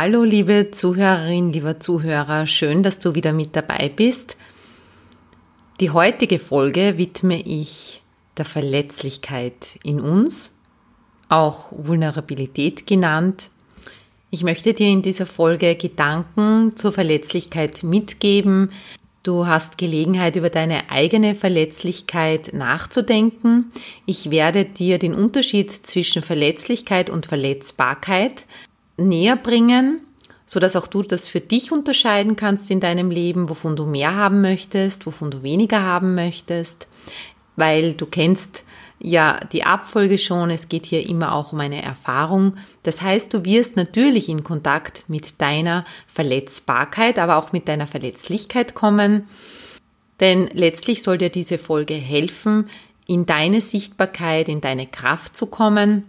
Hallo 0.00 0.22
liebe 0.22 0.70
Zuhörerin, 0.70 1.52
lieber 1.52 1.80
Zuhörer, 1.80 2.46
schön, 2.46 2.84
dass 2.84 3.00
du 3.00 3.16
wieder 3.16 3.32
mit 3.32 3.56
dabei 3.56 3.88
bist. 3.88 4.36
Die 5.80 5.90
heutige 5.90 6.38
Folge 6.38 6.98
widme 6.98 7.42
ich 7.44 8.00
der 8.36 8.44
Verletzlichkeit 8.44 9.76
in 9.82 9.98
uns, 9.98 10.56
auch 11.28 11.72
Vulnerabilität 11.72 12.86
genannt. 12.86 13.50
Ich 14.30 14.44
möchte 14.44 14.72
dir 14.72 14.86
in 14.86 15.02
dieser 15.02 15.26
Folge 15.26 15.74
Gedanken 15.74 16.76
zur 16.76 16.92
Verletzlichkeit 16.92 17.82
mitgeben. 17.82 18.70
Du 19.24 19.48
hast 19.48 19.78
Gelegenheit, 19.78 20.36
über 20.36 20.48
deine 20.48 20.90
eigene 20.92 21.34
Verletzlichkeit 21.34 22.52
nachzudenken. 22.52 23.72
Ich 24.06 24.30
werde 24.30 24.64
dir 24.64 25.00
den 25.00 25.16
Unterschied 25.16 25.72
zwischen 25.72 26.22
Verletzlichkeit 26.22 27.10
und 27.10 27.26
Verletzbarkeit 27.26 28.46
näher 28.98 29.36
bringen, 29.36 30.00
so 30.44 30.60
dass 30.60 30.76
auch 30.76 30.86
du 30.86 31.02
das 31.02 31.28
für 31.28 31.40
dich 31.40 31.72
unterscheiden 31.72 32.36
kannst 32.36 32.70
in 32.70 32.80
deinem 32.80 33.10
Leben, 33.10 33.48
wovon 33.48 33.76
du 33.76 33.86
mehr 33.86 34.14
haben 34.14 34.40
möchtest, 34.40 35.06
wovon 35.06 35.30
du 35.30 35.42
weniger 35.42 35.82
haben 35.82 36.14
möchtest, 36.14 36.88
weil 37.56 37.94
du 37.94 38.06
kennst 38.06 38.64
ja 38.98 39.40
die 39.52 39.64
Abfolge 39.64 40.18
schon, 40.18 40.50
es 40.50 40.68
geht 40.68 40.86
hier 40.86 41.08
immer 41.08 41.34
auch 41.34 41.52
um 41.52 41.60
eine 41.60 41.82
Erfahrung. 41.82 42.56
Das 42.82 43.00
heißt, 43.00 43.32
du 43.32 43.44
wirst 43.44 43.76
natürlich 43.76 44.28
in 44.28 44.42
Kontakt 44.42 45.04
mit 45.06 45.40
deiner 45.40 45.84
Verletzbarkeit, 46.06 47.18
aber 47.18 47.36
auch 47.36 47.52
mit 47.52 47.68
deiner 47.68 47.86
Verletzlichkeit 47.86 48.74
kommen, 48.74 49.28
denn 50.20 50.48
letztlich 50.52 51.02
soll 51.02 51.18
dir 51.18 51.30
diese 51.30 51.58
Folge 51.58 51.94
helfen, 51.94 52.68
in 53.06 53.24
deine 53.24 53.60
Sichtbarkeit, 53.60 54.48
in 54.48 54.60
deine 54.60 54.86
Kraft 54.86 55.36
zu 55.36 55.46
kommen 55.46 56.04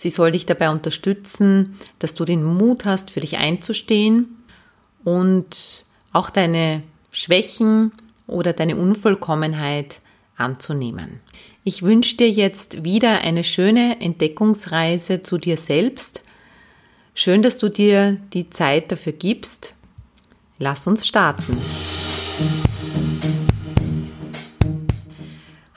Sie 0.00 0.08
soll 0.08 0.30
dich 0.30 0.46
dabei 0.46 0.70
unterstützen, 0.70 1.78
dass 1.98 2.14
du 2.14 2.24
den 2.24 2.42
Mut 2.42 2.86
hast, 2.86 3.10
für 3.10 3.20
dich 3.20 3.36
einzustehen 3.36 4.34
und 5.04 5.84
auch 6.14 6.30
deine 6.30 6.82
Schwächen 7.10 7.92
oder 8.26 8.54
deine 8.54 8.76
Unvollkommenheit 8.76 10.00
anzunehmen. 10.38 11.20
Ich 11.64 11.82
wünsche 11.82 12.16
dir 12.16 12.30
jetzt 12.30 12.82
wieder 12.82 13.20
eine 13.20 13.44
schöne 13.44 14.00
Entdeckungsreise 14.00 15.20
zu 15.20 15.36
dir 15.36 15.58
selbst. 15.58 16.24
Schön, 17.12 17.42
dass 17.42 17.58
du 17.58 17.68
dir 17.68 18.16
die 18.32 18.48
Zeit 18.48 18.90
dafür 18.90 19.12
gibst. 19.12 19.74
Lass 20.58 20.86
uns 20.86 21.06
starten. 21.06 21.58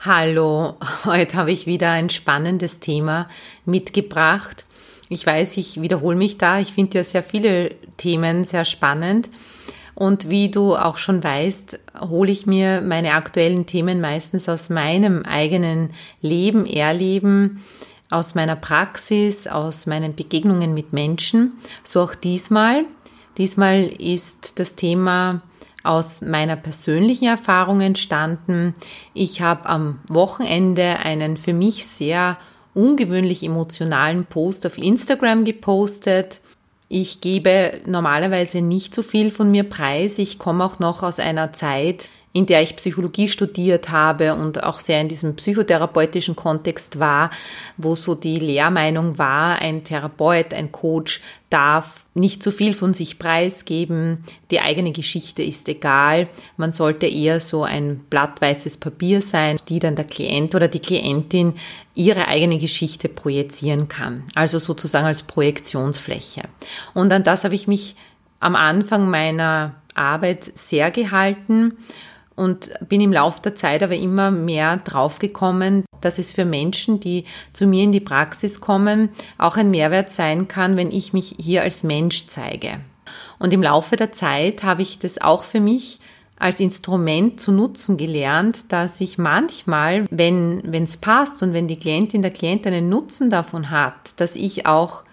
Hallo, 0.06 0.74
heute 1.06 1.34
habe 1.38 1.50
ich 1.50 1.66
wieder 1.66 1.90
ein 1.92 2.10
spannendes 2.10 2.78
Thema 2.78 3.26
mitgebracht. 3.64 4.66
Ich 5.08 5.24
weiß, 5.24 5.56
ich 5.56 5.80
wiederhole 5.80 6.14
mich 6.14 6.36
da. 6.36 6.58
Ich 6.58 6.74
finde 6.74 6.98
ja 6.98 7.04
sehr 7.04 7.22
viele 7.22 7.70
Themen 7.96 8.44
sehr 8.44 8.66
spannend. 8.66 9.30
Und 9.94 10.28
wie 10.28 10.50
du 10.50 10.76
auch 10.76 10.98
schon 10.98 11.24
weißt, 11.24 11.78
hole 12.00 12.30
ich 12.30 12.44
mir 12.44 12.82
meine 12.82 13.14
aktuellen 13.14 13.64
Themen 13.64 14.02
meistens 14.02 14.46
aus 14.46 14.68
meinem 14.68 15.22
eigenen 15.22 15.94
Leben, 16.20 16.66
Erleben, 16.66 17.64
aus 18.10 18.34
meiner 18.34 18.56
Praxis, 18.56 19.46
aus 19.46 19.86
meinen 19.86 20.14
Begegnungen 20.14 20.74
mit 20.74 20.92
Menschen. 20.92 21.54
So 21.82 22.02
auch 22.02 22.14
diesmal. 22.14 22.84
Diesmal 23.38 23.86
ist 23.86 24.58
das 24.58 24.74
Thema 24.74 25.40
aus 25.84 26.20
meiner 26.22 26.56
persönlichen 26.56 27.26
Erfahrung 27.26 27.80
entstanden. 27.80 28.74
Ich 29.12 29.40
habe 29.40 29.68
am 29.68 30.00
Wochenende 30.08 30.98
einen 31.00 31.36
für 31.36 31.52
mich 31.52 31.86
sehr 31.86 32.38
ungewöhnlich 32.74 33.42
emotionalen 33.42 34.26
Post 34.26 34.66
auf 34.66 34.78
Instagram 34.78 35.44
gepostet. 35.44 36.40
Ich 36.88 37.20
gebe 37.20 37.80
normalerweise 37.86 38.60
nicht 38.60 38.94
so 38.94 39.02
viel 39.02 39.30
von 39.30 39.50
mir 39.50 39.64
preis. 39.64 40.18
Ich 40.18 40.38
komme 40.38 40.64
auch 40.64 40.78
noch 40.78 41.02
aus 41.02 41.18
einer 41.18 41.52
Zeit, 41.52 42.10
in 42.34 42.46
der 42.46 42.62
ich 42.62 42.74
Psychologie 42.74 43.28
studiert 43.28 43.90
habe 43.90 44.34
und 44.34 44.64
auch 44.64 44.80
sehr 44.80 45.00
in 45.00 45.08
diesem 45.08 45.36
psychotherapeutischen 45.36 46.34
Kontext 46.34 46.98
war, 46.98 47.30
wo 47.76 47.94
so 47.94 48.16
die 48.16 48.40
Lehrmeinung 48.40 49.18
war, 49.18 49.60
ein 49.60 49.84
Therapeut, 49.84 50.52
ein 50.52 50.72
Coach 50.72 51.20
darf 51.48 52.04
nicht 52.12 52.42
zu 52.42 52.50
viel 52.50 52.74
von 52.74 52.92
sich 52.92 53.20
preisgeben, 53.20 54.24
die 54.50 54.58
eigene 54.58 54.90
Geschichte 54.90 55.44
ist 55.44 55.68
egal, 55.68 56.28
man 56.56 56.72
sollte 56.72 57.06
eher 57.06 57.38
so 57.38 57.62
ein 57.62 58.00
blattweißes 58.10 58.78
Papier 58.78 59.22
sein, 59.22 59.56
die 59.68 59.78
dann 59.78 59.94
der 59.94 60.04
Klient 60.04 60.56
oder 60.56 60.66
die 60.66 60.80
Klientin 60.80 61.54
ihre 61.94 62.26
eigene 62.26 62.58
Geschichte 62.58 63.08
projizieren 63.08 63.86
kann, 63.86 64.24
also 64.34 64.58
sozusagen 64.58 65.06
als 65.06 65.22
Projektionsfläche. 65.22 66.42
Und 66.94 67.12
an 67.12 67.22
das 67.22 67.44
habe 67.44 67.54
ich 67.54 67.68
mich 67.68 67.94
am 68.40 68.56
Anfang 68.56 69.08
meiner 69.08 69.76
Arbeit 69.94 70.50
sehr 70.56 70.90
gehalten 70.90 71.78
und 72.36 72.70
bin 72.88 73.00
im 73.00 73.12
Laufe 73.12 73.40
der 73.42 73.54
Zeit 73.54 73.82
aber 73.82 73.96
immer 73.96 74.30
mehr 74.30 74.78
draufgekommen, 74.78 75.84
dass 76.00 76.18
es 76.18 76.32
für 76.32 76.44
Menschen, 76.44 77.00
die 77.00 77.24
zu 77.52 77.66
mir 77.66 77.84
in 77.84 77.92
die 77.92 78.00
Praxis 78.00 78.60
kommen, 78.60 79.10
auch 79.38 79.56
ein 79.56 79.70
Mehrwert 79.70 80.10
sein 80.10 80.48
kann, 80.48 80.76
wenn 80.76 80.90
ich 80.90 81.12
mich 81.12 81.36
hier 81.38 81.62
als 81.62 81.82
Mensch 81.82 82.26
zeige. 82.26 82.80
Und 83.38 83.52
im 83.52 83.62
Laufe 83.62 83.96
der 83.96 84.12
Zeit 84.12 84.62
habe 84.62 84.82
ich 84.82 84.98
das 84.98 85.20
auch 85.20 85.44
für 85.44 85.60
mich 85.60 86.00
als 86.36 86.58
Instrument 86.60 87.40
zu 87.40 87.52
nutzen 87.52 87.96
gelernt, 87.96 88.72
dass 88.72 89.00
ich 89.00 89.18
manchmal, 89.18 90.04
wenn 90.10 90.62
es 90.72 90.96
passt 90.96 91.42
und 91.42 91.52
wenn 91.52 91.68
die 91.68 91.78
Klientin, 91.78 92.22
der 92.22 92.32
Klient 92.32 92.66
einen 92.66 92.88
Nutzen 92.88 93.30
davon 93.30 93.70
hat, 93.70 94.18
dass 94.20 94.34
ich 94.34 94.66
auch 94.66 95.04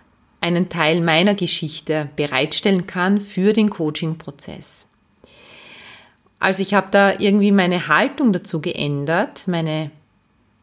einen 0.41 0.69
Teil 0.69 1.01
meiner 1.01 1.35
Geschichte 1.35 2.09
bereitstellen 2.15 2.87
kann 2.87 3.19
für 3.19 3.53
den 3.53 3.69
Coaching-Prozess. 3.69 4.87
Also 6.41 6.63
ich 6.63 6.73
habe 6.73 6.87
da 6.89 7.19
irgendwie 7.19 7.51
meine 7.51 7.87
Haltung 7.87 8.33
dazu 8.33 8.61
geändert, 8.61 9.47
meine 9.47 9.91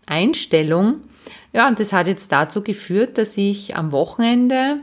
Einstellung. 0.07 1.03
Ja, 1.53 1.69
und 1.69 1.79
das 1.79 1.93
hat 1.93 2.09
jetzt 2.09 2.33
dazu 2.33 2.63
geführt, 2.65 3.17
dass 3.17 3.37
ich 3.37 3.77
am 3.77 3.93
Wochenende, 3.93 4.81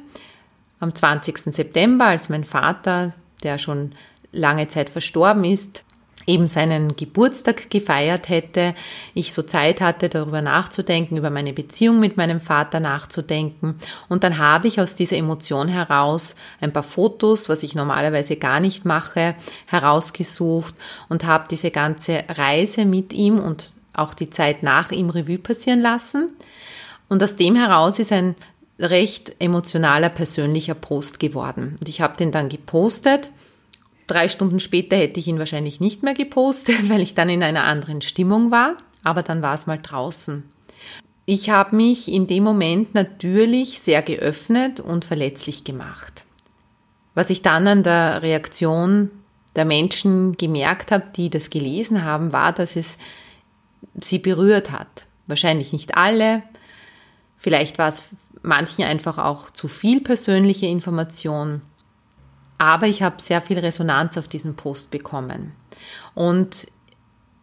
am 0.80 0.96
20. 0.96 1.54
September, 1.54 2.06
als 2.06 2.30
mein 2.30 2.46
Vater, 2.46 3.14
der 3.44 3.58
schon 3.58 3.92
lange 4.32 4.70
Zeit 4.70 4.90
verstorben 4.90 5.44
ist, 5.44 5.84
eben 6.28 6.48
seinen 6.48 6.96
Geburtstag 6.96 7.70
gefeiert 7.70 8.30
hätte, 8.30 8.74
ich 9.14 9.34
so 9.34 9.44
Zeit 9.44 9.82
hatte, 9.82 10.10
darüber 10.10 10.42
nachzudenken, 10.42 11.18
über 11.18 11.30
meine 11.30 11.54
Beziehung 11.54 12.00
mit 12.00 12.18
meinem 12.18 12.40
Vater 12.40 12.80
nachzudenken. 12.80 13.80
Und 14.10 14.24
dann 14.24 14.38
habe 14.38 14.68
ich 14.68 14.80
aus 14.80 14.96
dieser 14.96 15.18
Emotion 15.18 15.68
heraus 15.68 16.36
ein 16.62 16.74
paar 16.74 16.84
Fotos, 16.84 17.50
was 17.50 17.64
ich 17.64 17.76
normalerweise 17.76 18.36
gar 18.36 18.60
nicht 18.60 18.86
mache, 18.86 19.36
herausgesucht 19.68 20.76
und 21.10 21.26
habe 21.26 21.46
diese 21.50 21.72
ganze 21.72 22.24
Reise 22.30 22.86
mit 22.86 23.14
ihm 23.14 23.40
und 23.40 23.74
auch 23.94 24.14
die 24.14 24.30
Zeit 24.30 24.64
nach 24.64 24.92
ihm 24.92 25.10
Revue 25.10 25.38
passieren 25.38 25.82
lassen. 25.82 26.30
Und 27.08 27.22
aus 27.22 27.36
dem 27.36 27.56
heraus 27.56 28.00
ist 28.00 28.12
ein 28.12 28.36
recht 28.80 29.36
emotionaler, 29.40 30.10
persönlicher 30.10 30.74
Post 30.74 31.20
geworden. 31.20 31.78
Und 31.80 31.88
ich 31.88 32.02
habe 32.02 32.18
den 32.18 32.32
dann 32.32 32.50
gepostet 32.50 33.32
Drei 34.08 34.28
Stunden 34.28 34.60
später 34.60 34.96
hätte 34.96 35.20
ich 35.20 35.28
ihn 35.28 35.40
wahrscheinlich 35.40 35.80
nicht 35.80 36.04
mehr 36.04 36.14
gepostet, 36.14 36.90
weil 36.90 37.02
ich 37.02 37.16
dann 37.16 37.30
in 37.30 37.44
einer 37.44 37.64
anderen 37.64 38.02
Stimmung 38.02 38.52
war, 38.52 38.78
aber 39.04 39.24
dann 39.24 39.42
war 39.42 39.56
es 39.56 39.68
mal 39.68 39.80
draußen. 39.82 40.44
Ich 41.28 41.50
habe 41.50 41.76
mich 41.76 42.12
in 42.12 42.28
dem 42.28 42.44
Moment 42.44 42.94
natürlich 42.94 43.80
sehr 43.80 44.04
geöffnet 44.04 44.80
und 44.80 45.06
verletzlich 45.06 45.64
gemacht. 45.64 46.26
Was 47.16 47.32
ich 47.32 47.42
dann 47.42 47.68
an 47.68 47.82
der 47.82 48.22
Reaktion 48.22 49.10
der 49.56 49.66
Menschen 49.66 50.38
gemerkt 50.38 50.92
habe, 50.92 51.06
die 51.16 51.30
das 51.30 51.50
gelesen 51.50 52.04
haben, 52.04 52.32
war, 52.32 52.54
dass 52.54 52.76
es 52.76 52.98
sie 54.00 54.20
berührt 54.20 54.72
hat. 54.72 55.06
Wahrscheinlich 55.26 55.74
nicht 55.74 55.98
alle. 55.98 56.44
Vielleicht 57.38 57.80
war 57.80 57.88
es 57.88 58.04
manchen 58.44 58.84
einfach 58.84 59.18
auch 59.18 59.50
zu 59.50 59.68
viel 59.68 60.02
persönliche 60.02 60.68
Information. 60.68 61.62
Aber 62.58 62.88
ich 62.88 63.02
habe 63.02 63.22
sehr 63.22 63.42
viel 63.42 63.60
Resonanz 63.60 64.18
auf 64.18 64.28
diesen 64.28 64.56
Post 64.56 64.92
bekommen. 64.92 65.52
Und 66.14 66.68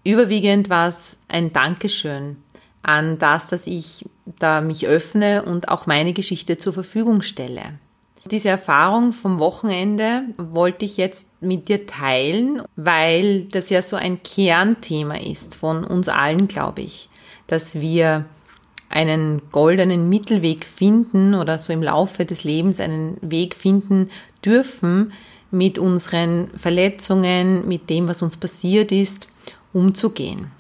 überwiegend 0.04 0.70
war 0.70 0.88
es 0.88 1.16
ein 1.28 1.52
Dankeschön 1.52 2.36
an 2.82 3.18
das, 3.18 3.48
dass 3.48 3.66
ich 3.66 4.04
da 4.24 4.60
mich 4.60 4.86
öffne 4.86 5.44
und 5.44 5.68
auch 5.68 5.86
meine 5.86 6.12
Geschichte 6.12 6.58
zur 6.58 6.72
Verfügung 6.72 7.22
stelle. 7.22 7.78
Diese 8.30 8.48
Erfahrung 8.48 9.12
vom 9.12 9.38
Wochenende 9.38 10.22
wollte 10.36 10.84
ich 10.84 10.96
jetzt 10.96 11.26
mit 11.40 11.68
dir 11.68 11.86
teilen, 11.86 12.62
weil 12.76 13.44
das 13.44 13.68
ja 13.68 13.82
so 13.82 13.96
ein 13.96 14.22
Kernthema 14.22 15.16
ist 15.16 15.56
von 15.56 15.84
uns 15.84 16.08
allen, 16.08 16.46
glaube 16.46 16.82
ich, 16.82 17.08
dass 17.48 17.80
wir 17.80 18.24
einen 18.92 19.42
goldenen 19.50 20.08
Mittelweg 20.08 20.64
finden 20.66 21.34
oder 21.34 21.58
so 21.58 21.72
im 21.72 21.82
Laufe 21.82 22.24
des 22.24 22.44
Lebens 22.44 22.78
einen 22.78 23.16
Weg 23.22 23.56
finden 23.56 24.10
dürfen, 24.44 25.12
mit 25.50 25.78
unseren 25.78 26.48
Verletzungen, 26.56 27.68
mit 27.68 27.90
dem, 27.90 28.08
was 28.08 28.22
uns 28.22 28.38
passiert 28.38 28.90
ist, 28.90 29.28
umzugehen. 29.72 30.50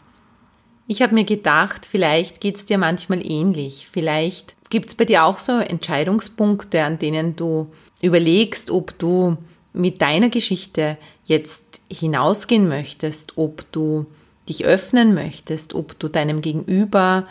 Ich 0.86 1.00
habe 1.00 1.14
mir 1.14 1.24
gedacht, 1.24 1.86
vielleicht 1.86 2.40
geht 2.40 2.56
es 2.56 2.66
dir 2.66 2.76
manchmal 2.76 3.24
ähnlich. 3.24 3.88
Vielleicht 3.90 4.54
gibt 4.68 4.88
es 4.88 4.94
bei 4.94 5.06
dir 5.06 5.24
auch 5.24 5.38
so 5.38 5.52
Entscheidungspunkte, 5.52 6.84
an 6.84 6.98
denen 6.98 7.36
du 7.36 7.72
überlegst, 8.02 8.70
ob 8.70 8.98
du 8.98 9.38
mit 9.72 10.02
deiner 10.02 10.28
Geschichte 10.28 10.98
jetzt 11.24 11.64
hinausgehen 11.90 12.68
möchtest, 12.68 13.38
ob 13.38 13.70
du 13.72 14.06
dich 14.48 14.64
öffnen 14.64 15.14
möchtest, 15.14 15.74
ob 15.74 15.98
du 15.98 16.08
deinem 16.08 16.42
Gegenüber 16.42 17.26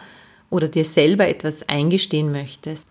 oder 0.52 0.68
dir 0.68 0.86
selber 0.86 1.28
etwas 1.28 1.68
eingestehen 1.68 2.32
möchtest. 2.32 2.88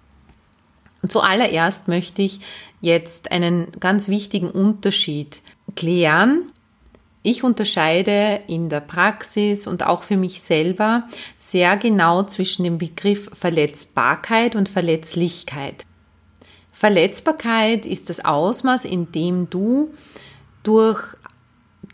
Und 1.02 1.12
zuallererst 1.12 1.86
möchte 1.86 2.22
ich 2.22 2.40
jetzt 2.80 3.30
einen 3.30 3.68
ganz 3.78 4.08
wichtigen 4.08 4.50
Unterschied 4.50 5.42
klären. 5.76 6.48
Ich 7.22 7.44
unterscheide 7.44 8.40
in 8.46 8.70
der 8.70 8.80
Praxis 8.80 9.66
und 9.66 9.86
auch 9.86 10.02
für 10.02 10.16
mich 10.16 10.40
selber 10.40 11.06
sehr 11.36 11.76
genau 11.76 12.22
zwischen 12.22 12.64
dem 12.64 12.78
Begriff 12.78 13.30
Verletzbarkeit 13.32 14.56
und 14.56 14.68
Verletzlichkeit. 14.68 15.84
Verletzbarkeit 16.72 17.84
ist 17.84 18.08
das 18.08 18.24
Ausmaß, 18.24 18.86
in 18.86 19.12
dem 19.12 19.50
du 19.50 19.92
durch 20.62 21.02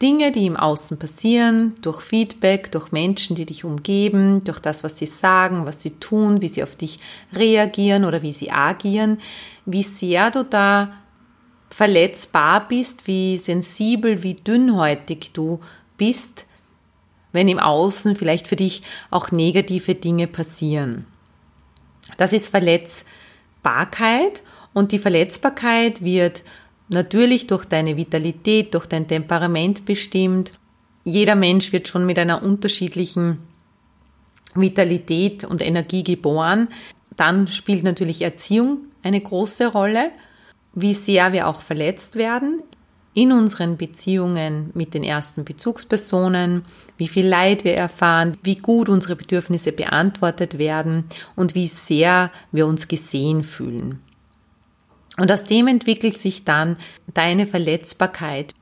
Dinge, 0.02 0.30
die 0.30 0.46
im 0.46 0.56
Außen 0.56 0.98
passieren, 0.98 1.74
durch 1.80 2.02
Feedback, 2.02 2.70
durch 2.70 2.92
Menschen, 2.92 3.34
die 3.34 3.46
dich 3.46 3.64
umgeben, 3.64 4.44
durch 4.44 4.60
das, 4.60 4.84
was 4.84 4.98
sie 4.98 5.06
sagen, 5.06 5.64
was 5.64 5.82
sie 5.82 5.90
tun, 5.90 6.42
wie 6.42 6.48
sie 6.48 6.62
auf 6.62 6.76
dich 6.76 6.98
reagieren 7.32 8.04
oder 8.04 8.20
wie 8.22 8.32
sie 8.32 8.50
agieren, 8.50 9.18
wie 9.64 9.82
sehr 9.82 10.30
du 10.30 10.44
da 10.44 10.92
verletzbar 11.70 12.68
bist, 12.68 13.06
wie 13.06 13.38
sensibel, 13.38 14.22
wie 14.22 14.34
dünnhäutig 14.34 15.32
du 15.32 15.60
bist, 15.96 16.46
wenn 17.32 17.48
im 17.48 17.58
Außen 17.58 18.16
vielleicht 18.16 18.48
für 18.48 18.56
dich 18.56 18.82
auch 19.10 19.30
negative 19.30 19.94
Dinge 19.94 20.26
passieren. 20.26 21.06
Das 22.18 22.32
ist 22.32 22.48
Verletzbarkeit 22.48 24.42
und 24.72 24.92
die 24.92 24.98
Verletzbarkeit 24.98 26.04
wird 26.04 26.44
Natürlich 26.88 27.46
durch 27.46 27.64
deine 27.64 27.96
Vitalität, 27.96 28.74
durch 28.74 28.86
dein 28.86 29.08
Temperament 29.08 29.84
bestimmt. 29.84 30.52
Jeder 31.04 31.34
Mensch 31.34 31.72
wird 31.72 31.88
schon 31.88 32.06
mit 32.06 32.18
einer 32.18 32.42
unterschiedlichen 32.42 33.38
Vitalität 34.54 35.44
und 35.44 35.62
Energie 35.62 36.04
geboren. 36.04 36.68
Dann 37.16 37.46
spielt 37.46 37.82
natürlich 37.82 38.22
Erziehung 38.22 38.78
eine 39.02 39.20
große 39.20 39.68
Rolle, 39.68 40.10
wie 40.74 40.94
sehr 40.94 41.32
wir 41.32 41.48
auch 41.48 41.60
verletzt 41.60 42.16
werden 42.16 42.62
in 43.16 43.32
unseren 43.32 43.78
Beziehungen 43.78 44.70
mit 44.74 44.92
den 44.92 45.02
ersten 45.02 45.44
Bezugspersonen, 45.44 46.64
wie 46.98 47.08
viel 47.08 47.26
Leid 47.26 47.64
wir 47.64 47.74
erfahren, 47.74 48.36
wie 48.42 48.56
gut 48.56 48.90
unsere 48.90 49.16
Bedürfnisse 49.16 49.72
beantwortet 49.72 50.58
werden 50.58 51.04
und 51.34 51.54
wie 51.54 51.66
sehr 51.66 52.30
wir 52.52 52.66
uns 52.66 52.88
gesehen 52.88 53.42
fühlen. 53.42 54.02
Und 55.18 55.32
aus 55.32 55.44
dem 55.44 55.66
entwickelt 55.66 56.18
sich 56.18 56.44
dann 56.44 56.76
deine 57.14 57.46
Verletzbarkeit. 57.46 58.54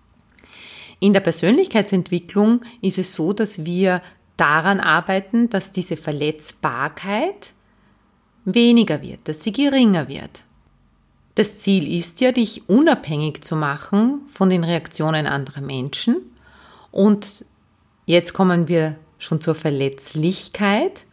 In 1.01 1.12
der 1.12 1.21
Persönlichkeitsentwicklung 1.21 2.62
ist 2.81 2.99
es 2.99 3.15
so, 3.15 3.33
dass 3.33 3.65
wir 3.65 4.01
daran 4.37 4.81
arbeiten, 4.81 5.51
dass 5.51 5.73
diese 5.73 5.97
Verletzbarkeit 5.97 7.53
weniger 8.45 9.03
wird, 9.03 9.27
dass 9.29 9.43
sie 9.43 9.53
geringer 9.53 10.09
wird. 10.09 10.45
Das 11.35 11.59
Ziel 11.59 11.93
ist 11.93 12.21
ja, 12.21 12.31
dich 12.31 12.69
unabhängig 12.69 13.43
zu 13.43 13.57
machen 13.57 14.21
von 14.29 14.50
den 14.50 14.62
Reaktionen 14.62 15.27
anderer 15.27 15.61
Menschen. 15.61 16.17
Und 16.93 17.45
jetzt 18.07 18.35
kommen 18.35 18.69
wir 18.69 18.97
schon 19.19 19.41
zur 19.41 19.57
Verletzlichkeit, 19.57 21.07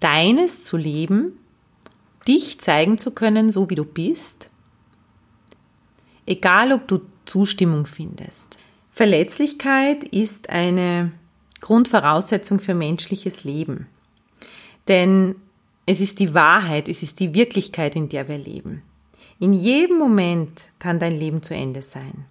deines 0.00 0.64
zu 0.64 0.76
leben, 0.76 1.38
dich 2.26 2.60
zeigen 2.60 2.98
zu 2.98 3.10
können, 3.10 3.50
so 3.50 3.70
wie 3.70 3.74
du 3.74 3.84
bist, 3.84 4.48
egal 6.26 6.72
ob 6.72 6.88
du 6.88 7.00
Zustimmung 7.24 7.86
findest. 7.86 8.58
Verletzlichkeit 8.90 10.04
ist 10.04 10.48
eine 10.48 11.12
Grundvoraussetzung 11.60 12.60
für 12.60 12.74
menschliches 12.74 13.44
Leben. 13.44 13.86
Denn 14.88 15.36
es 15.84 16.00
ist 16.00 16.18
die 16.18 16.34
Wahrheit, 16.34 16.88
es 16.88 17.02
ist 17.02 17.20
die 17.20 17.34
Wirklichkeit, 17.34 17.96
in 17.96 18.08
der 18.08 18.28
wir 18.28 18.38
leben. 18.38 18.82
In 19.38 19.52
jedem 19.52 19.98
Moment 19.98 20.70
kann 20.78 20.98
dein 20.98 21.18
Leben 21.18 21.42
zu 21.42 21.54
Ende 21.54 21.82
sein. 21.82 22.24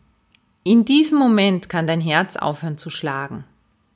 In 0.64 0.86
diesem 0.86 1.20
Moment 1.20 1.70
kann 1.70 1.86
dein 1.86 2.02
Herz 2.02 2.36
aufhören 2.36 2.78
zu 2.78 2.90
schlagen. 2.90 3.44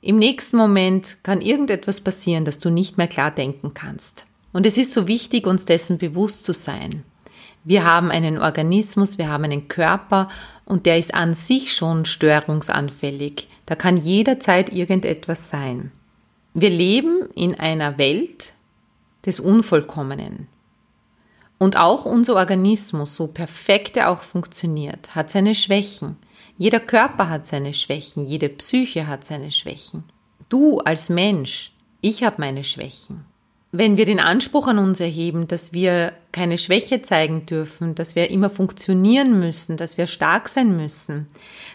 Im 0.00 0.18
nächsten 0.18 0.56
Moment 0.56 1.18
kann 1.22 1.40
irgendetwas 1.40 2.00
passieren, 2.00 2.44
dass 2.44 2.58
du 2.58 2.70
nicht 2.70 2.96
mehr 2.96 3.08
klar 3.08 3.30
denken 3.30 3.74
kannst. 3.74 4.26
Und 4.52 4.66
es 4.66 4.78
ist 4.78 4.92
so 4.92 5.06
wichtig, 5.06 5.46
uns 5.46 5.64
dessen 5.64 5.98
bewusst 5.98 6.44
zu 6.44 6.52
sein. 6.52 7.04
Wir 7.62 7.84
haben 7.84 8.10
einen 8.10 8.38
Organismus, 8.38 9.18
wir 9.18 9.28
haben 9.28 9.44
einen 9.44 9.68
Körper 9.68 10.28
und 10.64 10.86
der 10.86 10.98
ist 10.98 11.14
an 11.14 11.34
sich 11.34 11.74
schon 11.74 12.04
störungsanfällig. 12.04 13.48
Da 13.66 13.76
kann 13.76 13.96
jederzeit 13.96 14.72
irgendetwas 14.72 15.50
sein. 15.50 15.92
Wir 16.54 16.70
leben 16.70 17.28
in 17.34 17.54
einer 17.54 17.98
Welt 17.98 18.54
des 19.26 19.38
Unvollkommenen. 19.38 20.48
Und 21.58 21.76
auch 21.76 22.06
unser 22.06 22.36
Organismus, 22.36 23.14
so 23.14 23.26
perfekt 23.26 23.96
er 23.98 24.10
auch 24.10 24.22
funktioniert, 24.22 25.14
hat 25.14 25.30
seine 25.30 25.54
Schwächen. 25.54 26.16
Jeder 26.56 26.80
Körper 26.80 27.28
hat 27.28 27.46
seine 27.46 27.74
Schwächen, 27.74 28.24
jede 28.24 28.48
Psyche 28.48 29.06
hat 29.06 29.24
seine 29.24 29.50
Schwächen. 29.50 30.04
Du 30.48 30.78
als 30.78 31.10
Mensch, 31.10 31.72
ich 32.00 32.24
habe 32.24 32.36
meine 32.38 32.64
Schwächen 32.64 33.24
wenn 33.72 33.96
wir 33.96 34.04
den 34.04 34.20
Anspruch 34.20 34.66
an 34.66 34.78
uns 34.78 34.98
erheben, 34.98 35.46
dass 35.46 35.72
wir 35.72 36.12
keine 36.32 36.58
Schwäche 36.58 37.02
zeigen 37.02 37.46
dürfen, 37.46 37.94
dass 37.94 38.16
wir 38.16 38.30
immer 38.30 38.50
funktionieren 38.50 39.38
müssen, 39.38 39.76
dass 39.76 39.96
wir 39.96 40.06
stark 40.06 40.48
sein 40.48 40.76
müssen, 40.76 41.28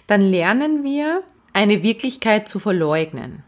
dann 0.07 0.21
lernen 0.21 0.83
wir 0.83 1.23
eine 1.53 1.83
Wirklichkeit 1.83 2.49
zu 2.49 2.59
verleugnen. 2.59 3.43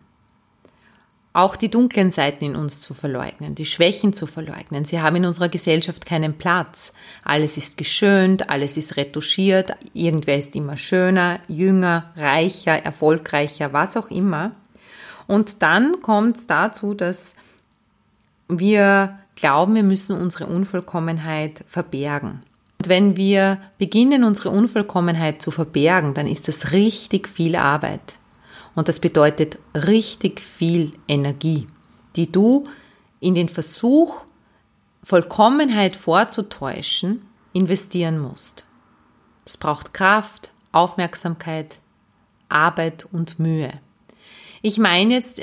Auch 1.33 1.55
die 1.55 1.69
dunklen 1.69 2.09
Seiten 2.09 2.45
in 2.45 2.55
uns 2.55 2.81
zu 2.81 2.93
verleugnen, 2.95 3.53
die 3.53 3.65
Schwächen 3.65 4.11
zu 4.11 4.25
verleugnen. 4.25 4.85
Sie 4.85 5.01
haben 5.01 5.17
in 5.17 5.25
unserer 5.25 5.49
Gesellschaft 5.49 6.05
keinen 6.05 6.37
Platz. 6.37 6.93
Alles 7.23 7.57
ist 7.57 7.77
geschönt, 7.77 8.49
alles 8.49 8.75
ist 8.77 8.95
retuschiert, 8.97 9.73
irgendwer 9.93 10.37
ist 10.37 10.55
immer 10.55 10.77
schöner, 10.77 11.39
jünger, 11.47 12.11
reicher, 12.15 12.83
erfolgreicher, 12.83 13.71
was 13.73 13.97
auch 13.97 14.09
immer. 14.09 14.53
Und 15.27 15.61
dann 15.61 16.01
kommt 16.01 16.37
es 16.37 16.47
dazu, 16.47 16.93
dass 16.93 17.35
wir 18.47 19.19
glauben, 19.35 19.75
wir 19.75 19.83
müssen 19.83 20.19
unsere 20.19 20.47
Unvollkommenheit 20.47 21.63
verbergen. 21.65 22.43
Und 22.79 22.89
wenn 22.89 23.17
wir 23.17 23.59
beginnen, 23.77 24.23
unsere 24.23 24.49
Unvollkommenheit 24.49 25.41
zu 25.41 25.51
verbergen, 25.51 26.13
dann 26.13 26.27
ist 26.27 26.47
das 26.47 26.71
richtig 26.71 27.27
viel 27.27 27.55
Arbeit. 27.55 28.19
Und 28.75 28.87
das 28.87 28.99
bedeutet 28.99 29.57
richtig 29.73 30.39
viel 30.39 30.91
Energie, 31.07 31.67
die 32.15 32.31
du 32.31 32.67
in 33.19 33.33
den 33.33 33.49
Versuch, 33.49 34.23
Vollkommenheit 35.03 35.95
vorzutäuschen, 35.95 37.21
investieren 37.53 38.19
musst. 38.19 38.65
Es 39.45 39.57
braucht 39.57 39.93
Kraft, 39.93 40.51
Aufmerksamkeit, 40.71 41.79
Arbeit 42.49 43.07
und 43.11 43.39
Mühe. 43.39 43.73
Ich 44.61 44.77
meine 44.77 45.15
jetzt 45.15 45.41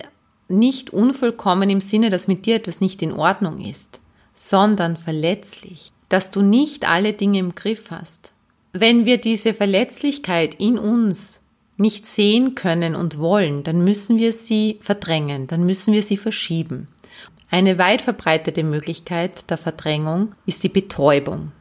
nicht 0.59 0.91
unvollkommen 0.91 1.71
im 1.71 1.81
Sinne, 1.81 2.11
dass 2.11 2.29
mit 2.29 2.47
dir 2.47 2.57
etwas 2.57 2.81
nicht 2.81 3.03
in 3.03 3.13
Ordnung 3.13 3.61
ist, 3.61 4.01
sondern 4.35 4.97
verletzlich, 4.97 5.93
dass 6.09 6.31
du 6.31 6.43
nicht 6.43 6.89
alle 6.89 7.13
Dinge 7.13 7.39
im 7.39 7.55
Griff 7.55 7.91
hast. 7.91 8.33
Wenn 8.73 9.05
wir 9.05 9.19
diese 9.19 9.55
Verletzlichkeit 9.55 10.55
in 10.57 10.79
uns 10.79 11.41
nicht 11.77 12.07
sehen 12.07 12.55
können 12.55 12.95
und 12.95 13.19
wollen, 13.19 13.65
dann 13.65 13.83
müssen 13.83 14.19
wir 14.19 14.33
sie 14.33 14.79
verdrängen, 14.81 15.47
dann 15.47 15.65
müssen 15.65 15.93
wir 15.93 16.03
sie 16.03 16.17
verschieben. 16.17 16.89
Eine 17.51 17.79
weit 17.79 18.03
verbreitete 18.03 18.65
Möglichkeit 18.65 19.49
der 19.51 19.59
Verdrängung 19.59 20.35
ist 20.47 20.65
die 20.65 20.69
Betäubung. 20.69 21.53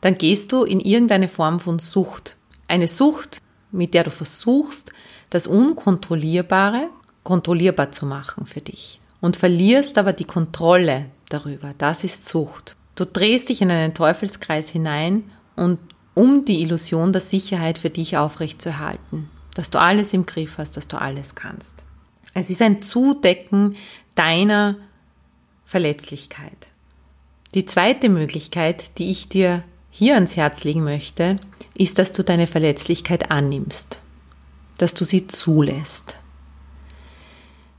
Dann 0.00 0.16
gehst 0.16 0.52
du 0.52 0.64
in 0.64 0.80
irgendeine 0.80 1.28
Form 1.28 1.60
von 1.60 1.78
Sucht. 1.78 2.36
Eine 2.68 2.88
Sucht, 2.88 3.42
mit 3.72 3.92
der 3.94 4.04
du 4.04 4.10
versuchst, 4.10 4.92
das 5.28 5.46
Unkontrollierbare 5.46 6.88
kontrollierbar 7.22 7.92
zu 7.92 8.06
machen 8.06 8.46
für 8.46 8.60
dich 8.60 9.00
und 9.20 9.36
verlierst 9.36 9.98
aber 9.98 10.12
die 10.12 10.24
Kontrolle 10.24 11.06
darüber. 11.28 11.74
Das 11.78 12.04
ist 12.04 12.28
Sucht. 12.28 12.76
Du 12.94 13.04
drehst 13.04 13.48
dich 13.48 13.62
in 13.62 13.70
einen 13.70 13.94
Teufelskreis 13.94 14.68
hinein 14.70 15.24
und 15.56 15.78
um 16.14 16.44
die 16.44 16.62
Illusion 16.62 17.12
der 17.12 17.20
Sicherheit 17.20 17.78
für 17.78 17.90
dich 17.90 18.16
aufrechtzuerhalten, 18.16 19.30
dass 19.54 19.70
du 19.70 19.80
alles 19.80 20.12
im 20.12 20.26
Griff 20.26 20.58
hast, 20.58 20.76
dass 20.76 20.88
du 20.88 21.00
alles 21.00 21.34
kannst. 21.34 21.84
Es 22.34 22.50
ist 22.50 22.62
ein 22.62 22.82
Zudecken 22.82 23.76
deiner 24.14 24.76
Verletzlichkeit. 25.64 26.68
Die 27.54 27.66
zweite 27.66 28.08
Möglichkeit, 28.08 28.98
die 28.98 29.10
ich 29.10 29.28
dir 29.28 29.64
hier 29.90 30.14
ans 30.14 30.36
Herz 30.36 30.62
legen 30.62 30.84
möchte, 30.84 31.38
ist, 31.76 31.98
dass 31.98 32.12
du 32.12 32.22
deine 32.22 32.46
Verletzlichkeit 32.46 33.30
annimmst, 33.30 34.00
dass 34.78 34.94
du 34.94 35.04
sie 35.04 35.26
zulässt. 35.26 36.19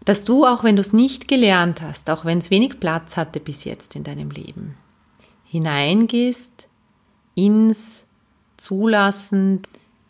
Dass 0.06 0.26
du, 0.26 0.46
auch 0.46 0.64
wenn 0.64 0.76
du 0.76 0.82
es 0.82 0.94
nicht 0.94 1.28
gelernt 1.28 1.82
hast, 1.82 2.10
auch 2.10 2.26
wenn 2.26 2.40
es 2.40 2.50
wenig 2.50 2.80
Platz 2.80 3.18
hatte 3.18 3.40
bis 3.40 3.64
jetzt 3.64 3.96
in 3.96 4.04
deinem 4.04 4.32
Leben, 4.32 4.76
hineingehst 5.46 6.68
ins 7.36 8.06
Zulassen 8.58 9.62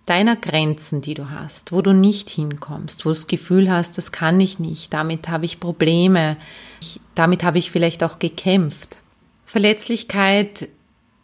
deiner 0.05 0.35
Grenzen, 0.35 1.01
die 1.01 1.13
du 1.13 1.29
hast, 1.29 1.71
wo 1.71 1.81
du 1.81 1.93
nicht 1.93 2.29
hinkommst, 2.29 3.05
wo 3.05 3.09
du 3.09 3.13
das 3.13 3.27
Gefühl 3.27 3.71
hast, 3.71 3.97
das 3.97 4.11
kann 4.11 4.39
ich 4.39 4.59
nicht, 4.59 4.93
damit 4.93 5.29
habe 5.29 5.45
ich 5.45 5.59
Probleme, 5.59 6.37
ich, 6.81 6.99
damit 7.15 7.43
habe 7.43 7.59
ich 7.59 7.71
vielleicht 7.71 8.03
auch 8.03 8.19
gekämpft. 8.19 8.97
Verletzlichkeit 9.45 10.69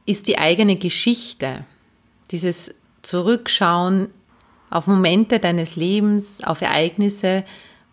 ist 0.05 0.27
die 0.27 0.37
eigene 0.37 0.75
Geschichte, 0.75 1.65
dieses 2.31 2.75
Zurückschauen 3.01 4.09
auf 4.69 4.87
Momente 4.87 5.39
deines 5.39 5.75
Lebens, 5.75 6.43
auf 6.43 6.61
Ereignisse, 6.61 7.43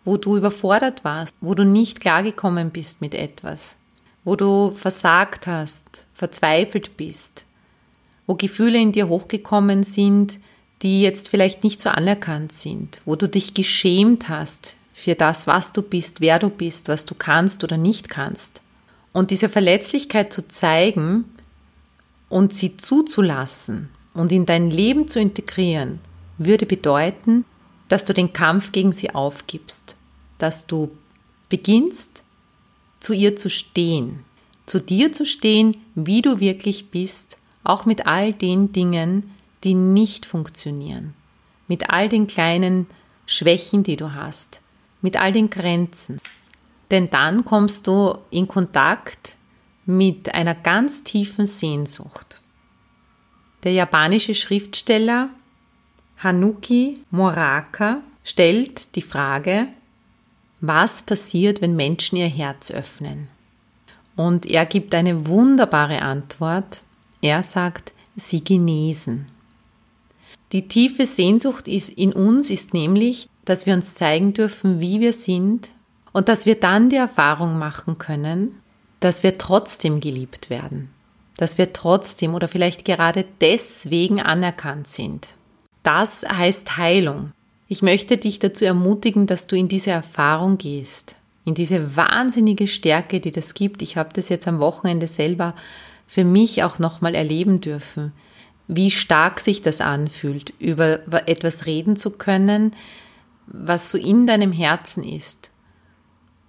wo 0.05 0.17
du 0.17 0.37
überfordert 0.37 1.03
warst, 1.03 1.35
wo 1.41 1.55
du 1.55 1.65
nicht 1.65 1.99
klargekommen 1.99 2.69
bist 2.69 3.01
mit 3.01 3.13
etwas, 3.15 3.75
wo 4.23 4.35
du 4.35 4.71
versagt 4.71 5.47
hast, 5.47 6.05
verzweifelt 6.13 6.95
bist, 6.95 7.43
wo 8.27 8.35
Gefühle 8.35 8.79
in 8.79 8.91
dir 8.91 9.09
hochgekommen 9.09 9.83
sind, 9.83 10.39
die 10.81 11.01
jetzt 11.01 11.29
vielleicht 11.29 11.63
nicht 11.63 11.81
so 11.81 11.89
anerkannt 11.89 12.53
sind, 12.53 13.01
wo 13.05 13.15
du 13.15 13.27
dich 13.27 13.53
geschämt 13.53 14.29
hast 14.29 14.75
für 14.93 15.15
das, 15.15 15.47
was 15.47 15.73
du 15.73 15.81
bist, 15.81 16.21
wer 16.21 16.39
du 16.39 16.49
bist, 16.49 16.87
was 16.87 17.05
du 17.05 17.15
kannst 17.15 17.63
oder 17.63 17.77
nicht 17.77 18.09
kannst. 18.09 18.61
Und 19.11 19.31
diese 19.31 19.49
Verletzlichkeit 19.49 20.31
zu 20.31 20.47
zeigen 20.47 21.25
und 22.29 22.53
sie 22.53 22.77
zuzulassen 22.77 23.89
und 24.13 24.31
in 24.31 24.45
dein 24.45 24.69
Leben 24.69 25.07
zu 25.07 25.19
integrieren, 25.19 25.99
würde 26.37 26.65
bedeuten, 26.65 27.45
dass 27.87 28.05
du 28.05 28.13
den 28.13 28.33
Kampf 28.33 28.71
gegen 28.71 28.91
sie 28.91 29.13
aufgibst, 29.13 29.95
dass 30.37 30.67
du 30.67 30.91
beginnst, 31.49 32.23
zu 32.99 33.13
ihr 33.13 33.35
zu 33.35 33.49
stehen, 33.49 34.23
zu 34.65 34.79
dir 34.79 35.11
zu 35.11 35.25
stehen, 35.25 35.77
wie 35.93 36.21
du 36.21 36.39
wirklich 36.39 36.89
bist, 36.89 37.37
auch 37.63 37.85
mit 37.85 38.07
all 38.07 38.33
den 38.33 38.71
Dingen, 38.71 39.31
die 39.63 39.73
nicht 39.73 40.25
funktionieren, 40.25 41.13
mit 41.67 41.89
all 41.89 42.09
den 42.09 42.27
kleinen 42.27 42.87
Schwächen, 43.25 43.83
die 43.83 43.95
du 43.95 44.13
hast, 44.13 44.61
mit 45.01 45.17
all 45.17 45.31
den 45.31 45.49
Grenzen. 45.49 46.19
Denn 46.91 47.09
dann 47.09 47.45
kommst 47.45 47.87
du 47.87 48.17
in 48.29 48.47
Kontakt 48.47 49.35
mit 49.85 50.33
einer 50.33 50.55
ganz 50.55 51.03
tiefen 51.03 51.45
Sehnsucht. 51.45 52.41
Der 53.63 53.73
japanische 53.73 54.35
Schriftsteller 54.35 55.29
Hanuki 56.17 57.03
Moraka 57.11 58.01
stellt 58.23 58.95
die 58.95 59.01
Frage, 59.01 59.67
was 60.61 61.03
passiert, 61.03 61.61
wenn 61.61 61.75
Menschen 61.75 62.17
ihr 62.17 62.27
Herz 62.27 62.71
öffnen? 62.71 63.27
Und 64.15 64.45
er 64.49 64.65
gibt 64.65 64.95
eine 64.95 65.27
wunderbare 65.27 66.01
Antwort. 66.01 66.83
Er 67.21 67.43
sagt, 67.43 67.91
sie 68.15 68.43
genesen. 68.43 69.27
Die 70.51 70.67
tiefe 70.67 71.05
Sehnsucht 71.05 71.67
ist 71.67 71.89
in 71.89 72.13
uns 72.13 72.49
ist 72.49 72.73
nämlich, 72.73 73.27
dass 73.43 73.65
wir 73.65 73.73
uns 73.73 73.93
zeigen 73.93 74.33
dürfen, 74.33 74.79
wie 74.79 75.01
wir 75.01 75.11
sind 75.11 75.69
und 76.13 76.29
dass 76.29 76.45
wir 76.45 76.59
dann 76.59 76.89
die 76.89 76.95
Erfahrung 76.95 77.59
machen 77.59 77.97
können, 77.97 78.61
dass 79.01 79.21
wir 79.21 79.37
trotzdem 79.37 79.99
geliebt 79.99 80.49
werden, 80.49 80.89
dass 81.37 81.57
wir 81.57 81.73
trotzdem 81.73 82.33
oder 82.33 82.47
vielleicht 82.47 82.85
gerade 82.85 83.25
deswegen 83.41 84.21
anerkannt 84.21 84.87
sind. 84.87 85.27
Das 85.85 86.25
heißt 86.27 86.77
Heilung. 86.77 87.31
Ich 87.67 87.83
möchte 87.83 88.17
dich 88.17 88.39
dazu 88.39 88.65
ermutigen, 88.65 89.27
dass 89.27 89.45
du 89.45 89.55
in 89.55 89.67
diese 89.67 89.91
Erfahrung 89.91 90.57
gehst, 90.57 91.15
in 91.45 91.53
diese 91.53 91.95
wahnsinnige 91.95 92.65
Stärke, 92.65 93.19
die 93.19 93.31
das 93.31 93.53
gibt. 93.53 93.83
Ich 93.83 93.95
habe 93.95 94.09
das 94.11 94.29
jetzt 94.29 94.47
am 94.47 94.59
Wochenende 94.59 95.05
selber 95.05 95.53
für 96.07 96.23
mich 96.23 96.63
auch 96.63 96.79
nochmal 96.79 97.13
erleben 97.13 97.61
dürfen, 97.61 98.13
wie 98.67 98.89
stark 98.89 99.39
sich 99.39 99.61
das 99.61 99.79
anfühlt, 99.79 100.53
über 100.57 101.27
etwas 101.27 101.67
reden 101.67 101.95
zu 101.95 102.09
können, 102.09 102.75
was 103.45 103.91
so 103.91 103.99
in 103.99 104.25
deinem 104.25 104.51
Herzen 104.51 105.03
ist 105.03 105.51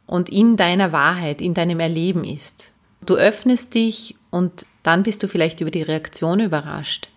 und 0.06 0.30
in 0.30 0.56
deiner 0.56 0.92
Wahrheit, 0.92 1.42
in 1.42 1.52
deinem 1.52 1.80
Erleben 1.80 2.24
ist. 2.24 2.72
Du 3.04 3.16
öffnest 3.16 3.74
dich 3.74 4.16
und 4.30 4.64
dann 4.82 5.02
bist 5.02 5.22
du 5.22 5.28
vielleicht 5.28 5.60
über 5.60 5.70
die 5.70 5.82
Reaktion 5.82 6.40
überrascht, 6.40 7.10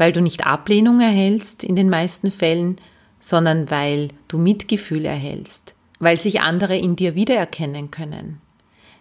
weil 0.00 0.12
du 0.14 0.22
nicht 0.22 0.46
Ablehnung 0.46 0.98
erhältst 1.00 1.62
in 1.62 1.76
den 1.76 1.90
meisten 1.90 2.30
Fällen, 2.30 2.80
sondern 3.18 3.70
weil 3.70 4.08
du 4.28 4.38
Mitgefühl 4.38 5.04
erhältst, 5.04 5.74
weil 5.98 6.16
sich 6.16 6.40
andere 6.40 6.74
in 6.74 6.96
dir 6.96 7.14
wiedererkennen 7.14 7.90
können, 7.90 8.40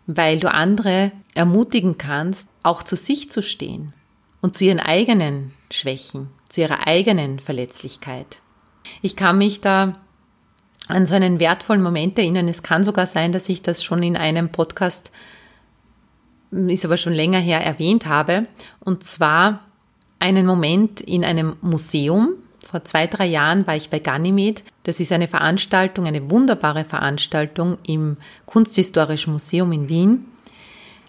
weil 0.08 0.42
du 0.42 0.52
andere 0.52 1.14
ermutigen 1.36 1.98
kannst, 1.98 2.50
auch 2.64 2.84
zu 2.84 2.98
sich 2.98 3.32
zu 3.32 3.42
stehen 3.42 3.94
und 4.42 4.58
zu 4.58 4.66
ihren 4.66 4.82
eigenen 4.82 5.54
Schwächen, 5.72 6.28
zu 6.50 6.60
ihrer 6.60 6.86
eigenen 6.86 7.40
Verletzlichkeit. 7.40 8.42
Ich 9.02 9.16
kann 9.16 9.38
mich 9.38 9.62
da 9.62 9.96
an 10.90 11.06
so 11.06 11.16
einen 11.16 11.40
wertvollen 11.40 11.82
Moment 11.82 12.20
erinnern. 12.20 12.50
Es 12.50 12.62
kann 12.62 12.84
sogar 12.84 13.06
sein, 13.06 13.32
dass 13.32 13.48
ich 13.48 13.62
das 13.62 13.86
schon 13.86 14.04
in 14.04 14.18
einem 14.18 14.50
Podcast, 14.50 15.14
ist 16.52 16.84
aber 16.84 16.98
schon 16.98 17.14
länger 17.14 17.40
her, 17.40 17.66
erwähnt 17.66 18.06
habe. 18.06 18.48
Und 18.82 19.06
zwar 19.06 19.62
einen 20.20 20.46
Moment 20.46 21.02
in 21.02 21.24
einem 21.24 21.56
Museum. 21.62 22.34
Vor 22.70 22.84
zwei, 22.84 23.08
drei 23.08 23.26
Jahren 23.26 23.66
war 23.66 23.76
ich 23.76 23.90
bei 23.90 24.00
Ganymed. 24.00 24.64
Das 24.84 25.00
ist 25.00 25.12
eine 25.12 25.28
Veranstaltung, 25.28 26.06
eine 26.06 26.30
wunderbare 26.30 26.86
Veranstaltung 26.86 27.78
im 27.88 28.18
Kunsthistorischen 28.46 29.34
Museum 29.34 29.72
in 29.72 29.90
Wien. 29.90 30.26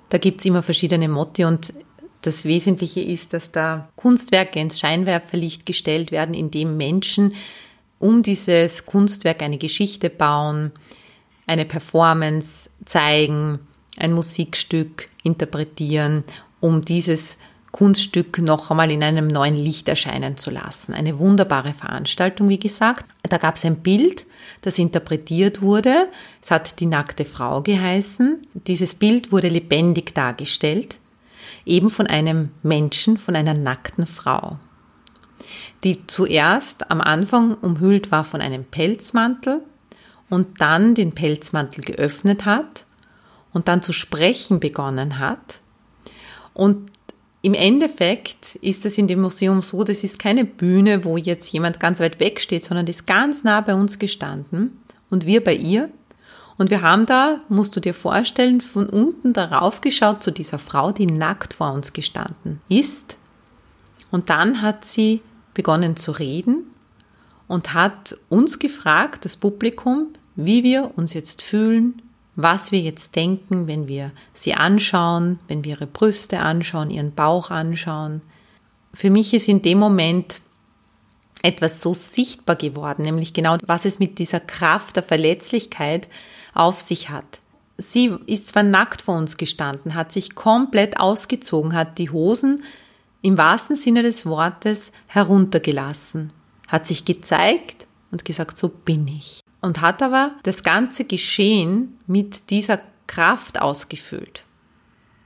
Da 0.08 0.18
gibt's 0.18 0.44
immer 0.44 0.62
verschiedene 0.62 1.08
Motti 1.08 1.44
und 1.44 1.74
das 2.22 2.44
Wesentliche 2.44 3.00
ist, 3.00 3.32
dass 3.32 3.50
da 3.50 3.88
Kunstwerke 3.96 4.60
ins 4.60 4.78
Scheinwerferlicht 4.78 5.64
gestellt 5.64 6.12
werden, 6.12 6.34
in 6.34 6.50
dem 6.50 6.76
Menschen 6.76 7.34
um 7.98 8.22
dieses 8.22 8.86
Kunstwerk 8.86 9.42
eine 9.42 9.58
Geschichte 9.58 10.10
bauen, 10.10 10.72
eine 11.46 11.64
Performance 11.64 12.70
zeigen, 12.84 13.60
ein 13.98 14.12
Musikstück 14.12 15.08
interpretieren, 15.22 16.24
um 16.60 16.84
dieses 16.84 17.36
Kunststück 17.72 18.38
noch 18.38 18.70
einmal 18.70 18.90
in 18.90 19.02
einem 19.02 19.28
neuen 19.28 19.56
Licht 19.56 19.88
erscheinen 19.88 20.36
zu 20.36 20.50
lassen. 20.50 20.92
Eine 20.92 21.18
wunderbare 21.18 21.72
Veranstaltung, 21.72 22.48
wie 22.48 22.58
gesagt. 22.58 23.06
Da 23.22 23.38
gab 23.38 23.56
es 23.56 23.64
ein 23.64 23.76
Bild, 23.76 24.26
das 24.62 24.78
interpretiert 24.78 25.62
wurde. 25.62 26.08
Es 26.42 26.50
hat 26.50 26.80
die 26.80 26.86
nackte 26.86 27.24
Frau 27.24 27.62
geheißen. 27.62 28.38
Dieses 28.54 28.94
Bild 28.94 29.30
wurde 29.30 29.48
lebendig 29.48 30.14
dargestellt 30.14 30.98
eben 31.66 31.90
von 31.90 32.06
einem 32.06 32.50
Menschen, 32.62 33.18
von 33.18 33.36
einer 33.36 33.54
nackten 33.54 34.06
Frau, 34.06 34.58
die 35.84 36.06
zuerst 36.06 36.90
am 36.90 37.00
Anfang 37.00 37.54
umhüllt 37.54 38.10
war 38.10 38.24
von 38.24 38.40
einem 38.40 38.64
Pelzmantel 38.64 39.62
und 40.28 40.60
dann 40.60 40.94
den 40.94 41.12
Pelzmantel 41.12 41.84
geöffnet 41.84 42.44
hat 42.44 42.84
und 43.52 43.68
dann 43.68 43.82
zu 43.82 43.92
sprechen 43.92 44.60
begonnen 44.60 45.18
hat. 45.18 45.60
Und 46.52 46.90
im 47.42 47.54
Endeffekt 47.54 48.56
ist 48.56 48.84
es 48.84 48.98
in 48.98 49.06
dem 49.06 49.20
Museum 49.20 49.62
so, 49.62 49.82
das 49.84 50.04
ist 50.04 50.18
keine 50.18 50.44
Bühne, 50.44 51.04
wo 51.04 51.16
jetzt 51.16 51.50
jemand 51.52 51.80
ganz 51.80 52.00
weit 52.00 52.20
weg 52.20 52.40
steht, 52.40 52.64
sondern 52.64 52.86
die 52.86 52.90
ist 52.90 53.06
ganz 53.06 53.44
nah 53.44 53.60
bei 53.60 53.74
uns 53.74 53.98
gestanden 53.98 54.80
und 55.08 55.26
wir 55.26 55.42
bei 55.42 55.54
ihr 55.54 55.90
und 56.60 56.68
wir 56.68 56.82
haben 56.82 57.06
da, 57.06 57.40
musst 57.48 57.74
du 57.74 57.80
dir 57.80 57.94
vorstellen, 57.94 58.60
von 58.60 58.86
unten 58.86 59.32
darauf 59.32 59.80
geschaut 59.80 60.22
zu 60.22 60.30
dieser 60.30 60.58
Frau, 60.58 60.92
die 60.92 61.06
nackt 61.06 61.54
vor 61.54 61.72
uns 61.72 61.94
gestanden 61.94 62.60
ist. 62.68 63.16
Und 64.10 64.28
dann 64.28 64.60
hat 64.60 64.84
sie 64.84 65.22
begonnen 65.54 65.96
zu 65.96 66.10
reden 66.10 66.66
und 67.48 67.72
hat 67.72 68.18
uns 68.28 68.58
gefragt, 68.58 69.24
das 69.24 69.38
Publikum, 69.38 70.08
wie 70.36 70.62
wir 70.62 70.98
uns 70.98 71.14
jetzt 71.14 71.40
fühlen, 71.40 72.02
was 72.42 72.72
wir 72.72 72.80
jetzt 72.80 73.16
denken, 73.16 73.66
wenn 73.66 73.88
wir 73.88 74.12
sie 74.34 74.54
anschauen, 74.54 75.38
wenn 75.48 75.64
wir 75.64 75.72
ihre 75.72 75.86
Brüste 75.86 76.40
anschauen, 76.40 76.90
ihren 76.90 77.14
Bauch 77.14 77.50
anschauen. 77.50 78.22
Für 78.92 79.10
mich 79.10 79.34
ist 79.34 79.48
in 79.48 79.62
dem 79.62 79.78
Moment 79.78 80.40
etwas 81.42 81.80
so 81.80 81.94
sichtbar 81.94 82.56
geworden, 82.56 83.02
nämlich 83.02 83.32
genau, 83.32 83.56
was 83.66 83.84
es 83.84 83.98
mit 83.98 84.18
dieser 84.18 84.40
Kraft 84.40 84.96
der 84.96 85.02
Verletzlichkeit 85.02 86.08
auf 86.54 86.80
sich 86.80 87.10
hat. 87.10 87.40
sie 87.78 88.14
ist 88.26 88.48
zwar 88.48 88.62
nackt 88.62 89.02
vor 89.02 89.16
uns 89.16 89.36
gestanden, 89.36 89.94
hat 89.94 90.12
sich 90.12 90.34
komplett 90.34 91.00
ausgezogen, 91.00 91.74
hat 91.74 91.98
die 91.98 92.10
Hosen 92.10 92.64
im 93.22 93.38
wahrsten 93.38 93.76
Sinne 93.76 94.02
des 94.02 94.26
Wortes 94.26 94.92
heruntergelassen, 95.06 96.32
hat 96.68 96.86
sich 96.86 97.04
gezeigt 97.04 97.86
und 98.10 98.24
gesagt, 98.24 98.58
so 98.58 98.68
bin 98.68 99.08
ich. 99.08 99.40
Und 99.60 99.80
hat 99.80 100.02
aber 100.02 100.32
das 100.42 100.62
ganze 100.62 101.04
Geschehen 101.04 101.98
mit 102.06 102.50
dieser 102.50 102.80
Kraft 103.06 103.60
ausgefüllt. 103.60 104.44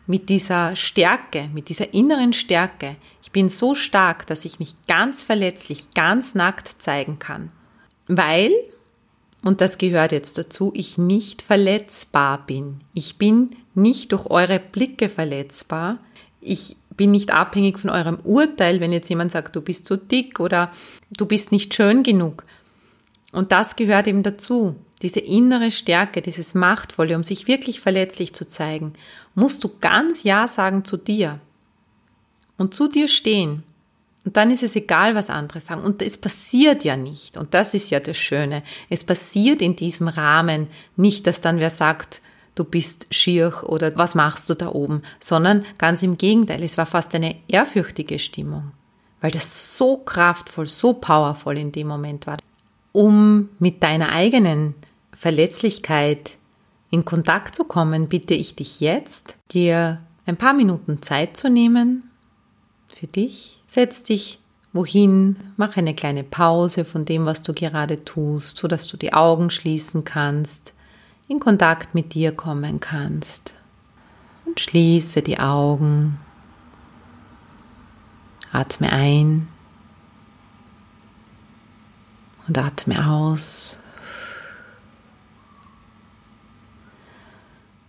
Mit 0.06 0.28
dieser 0.28 0.76
Stärke, 0.76 1.48
mit 1.52 1.68
dieser 1.68 1.94
inneren 1.94 2.32
Stärke. 2.32 2.96
Ich 3.22 3.30
bin 3.30 3.48
so 3.48 3.74
stark, 3.74 4.26
dass 4.26 4.44
ich 4.44 4.58
mich 4.58 4.74
ganz 4.86 5.22
verletzlich, 5.22 5.94
ganz 5.94 6.34
nackt 6.34 6.82
zeigen 6.82 7.18
kann. 7.18 7.50
Weil, 8.06 8.52
und 9.44 9.60
das 9.60 9.78
gehört 9.78 10.12
jetzt 10.12 10.36
dazu, 10.36 10.72
ich 10.74 10.98
nicht 10.98 11.42
verletzbar 11.42 12.44
bin. 12.46 12.80
Ich 12.92 13.18
bin 13.18 13.50
nicht 13.74 14.12
durch 14.12 14.26
eure 14.26 14.58
Blicke 14.58 15.08
verletzbar. 15.08 15.98
Ich 16.40 16.76
bin 16.96 17.10
nicht 17.10 17.32
abhängig 17.32 17.78
von 17.78 17.90
eurem 17.90 18.18
Urteil, 18.22 18.80
wenn 18.80 18.92
jetzt 18.92 19.08
jemand 19.08 19.32
sagt, 19.32 19.56
du 19.56 19.60
bist 19.60 19.86
zu 19.86 19.96
dick 19.96 20.40
oder 20.40 20.70
du 21.16 21.26
bist 21.26 21.52
nicht 21.52 21.74
schön 21.74 22.02
genug. 22.02 22.44
Und 23.34 23.52
das 23.52 23.76
gehört 23.76 24.06
eben 24.06 24.22
dazu. 24.22 24.76
Diese 25.02 25.20
innere 25.20 25.70
Stärke, 25.70 26.22
dieses 26.22 26.54
Machtvolle, 26.54 27.16
um 27.16 27.24
sich 27.24 27.46
wirklich 27.46 27.80
verletzlich 27.80 28.32
zu 28.32 28.46
zeigen, 28.46 28.94
musst 29.34 29.64
du 29.64 29.70
ganz 29.80 30.22
Ja 30.22 30.48
sagen 30.48 30.84
zu 30.84 30.96
dir 30.96 31.40
und 32.56 32.74
zu 32.74 32.88
dir 32.88 33.08
stehen. 33.08 33.64
Und 34.24 34.38
dann 34.38 34.50
ist 34.50 34.62
es 34.62 34.76
egal, 34.76 35.14
was 35.14 35.28
andere 35.28 35.60
sagen. 35.60 35.82
Und 35.82 36.00
es 36.00 36.16
passiert 36.16 36.84
ja 36.84 36.96
nicht. 36.96 37.36
Und 37.36 37.52
das 37.52 37.74
ist 37.74 37.90
ja 37.90 38.00
das 38.00 38.16
Schöne. 38.16 38.62
Es 38.88 39.04
passiert 39.04 39.60
in 39.60 39.76
diesem 39.76 40.08
Rahmen 40.08 40.68
nicht, 40.96 41.26
dass 41.26 41.42
dann 41.42 41.60
wer 41.60 41.70
sagt, 41.70 42.22
du 42.54 42.64
bist 42.64 43.12
schier 43.12 43.52
oder 43.64 43.96
was 43.96 44.14
machst 44.14 44.48
du 44.48 44.54
da 44.54 44.68
oben, 44.68 45.02
sondern 45.20 45.66
ganz 45.76 46.02
im 46.02 46.16
Gegenteil, 46.16 46.62
es 46.62 46.78
war 46.78 46.86
fast 46.86 47.14
eine 47.14 47.36
ehrfürchtige 47.48 48.18
Stimmung, 48.18 48.70
weil 49.20 49.32
das 49.32 49.76
so 49.76 49.96
kraftvoll, 49.96 50.68
so 50.68 50.92
powerful 50.94 51.58
in 51.58 51.72
dem 51.72 51.88
Moment 51.88 52.26
war. 52.26 52.38
Um 52.94 53.48
mit 53.58 53.82
deiner 53.82 54.12
eigenen 54.12 54.74
Verletzlichkeit 55.12 56.36
in 56.90 57.04
Kontakt 57.04 57.56
zu 57.56 57.64
kommen, 57.64 58.08
bitte 58.08 58.34
ich 58.34 58.54
dich 58.54 58.78
jetzt, 58.78 59.36
dir 59.50 60.00
ein 60.26 60.36
paar 60.36 60.54
Minuten 60.54 61.02
Zeit 61.02 61.36
zu 61.36 61.50
nehmen 61.50 62.04
für 62.86 63.08
dich. 63.08 63.60
Setz 63.66 64.04
dich 64.04 64.38
wohin, 64.72 65.34
mach 65.56 65.76
eine 65.76 65.96
kleine 65.96 66.22
Pause 66.22 66.84
von 66.84 67.04
dem, 67.04 67.26
was 67.26 67.42
du 67.42 67.52
gerade 67.52 68.04
tust, 68.04 68.58
so 68.58 68.68
dass 68.68 68.86
du 68.86 68.96
die 68.96 69.12
Augen 69.12 69.50
schließen 69.50 70.04
kannst 70.04 70.72
in 71.26 71.40
Kontakt 71.40 71.96
mit 71.96 72.14
dir 72.14 72.30
kommen 72.30 72.78
kannst. 72.78 73.54
Und 74.44 74.60
schließe 74.60 75.20
die 75.22 75.40
Augen. 75.40 76.20
Atme 78.52 78.92
ein 78.92 79.48
und 82.46 82.58
atme 82.58 83.06
aus. 83.06 83.78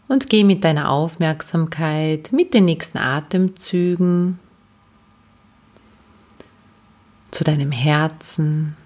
Und 0.07 0.29
geh 0.29 0.43
mit 0.43 0.63
deiner 0.63 0.89
Aufmerksamkeit 0.89 2.31
mit 2.31 2.53
den 2.53 2.65
nächsten 2.65 2.99
Atemzügen 2.99 4.39
zu 7.31 7.43
deinem 7.43 7.71
Herzen. 7.71 8.77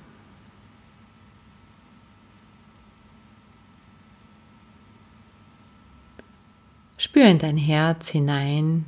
Spür 6.98 7.26
in 7.26 7.38
dein 7.38 7.58
Herz 7.58 8.10
hinein 8.10 8.86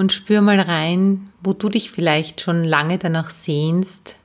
und 0.00 0.12
spür 0.12 0.40
mal 0.40 0.58
rein, 0.58 1.30
wo 1.42 1.52
du 1.52 1.68
dich 1.68 1.90
vielleicht 1.90 2.40
schon 2.40 2.64
lange 2.64 2.98
danach 2.98 3.30
sehnst, 3.30 4.16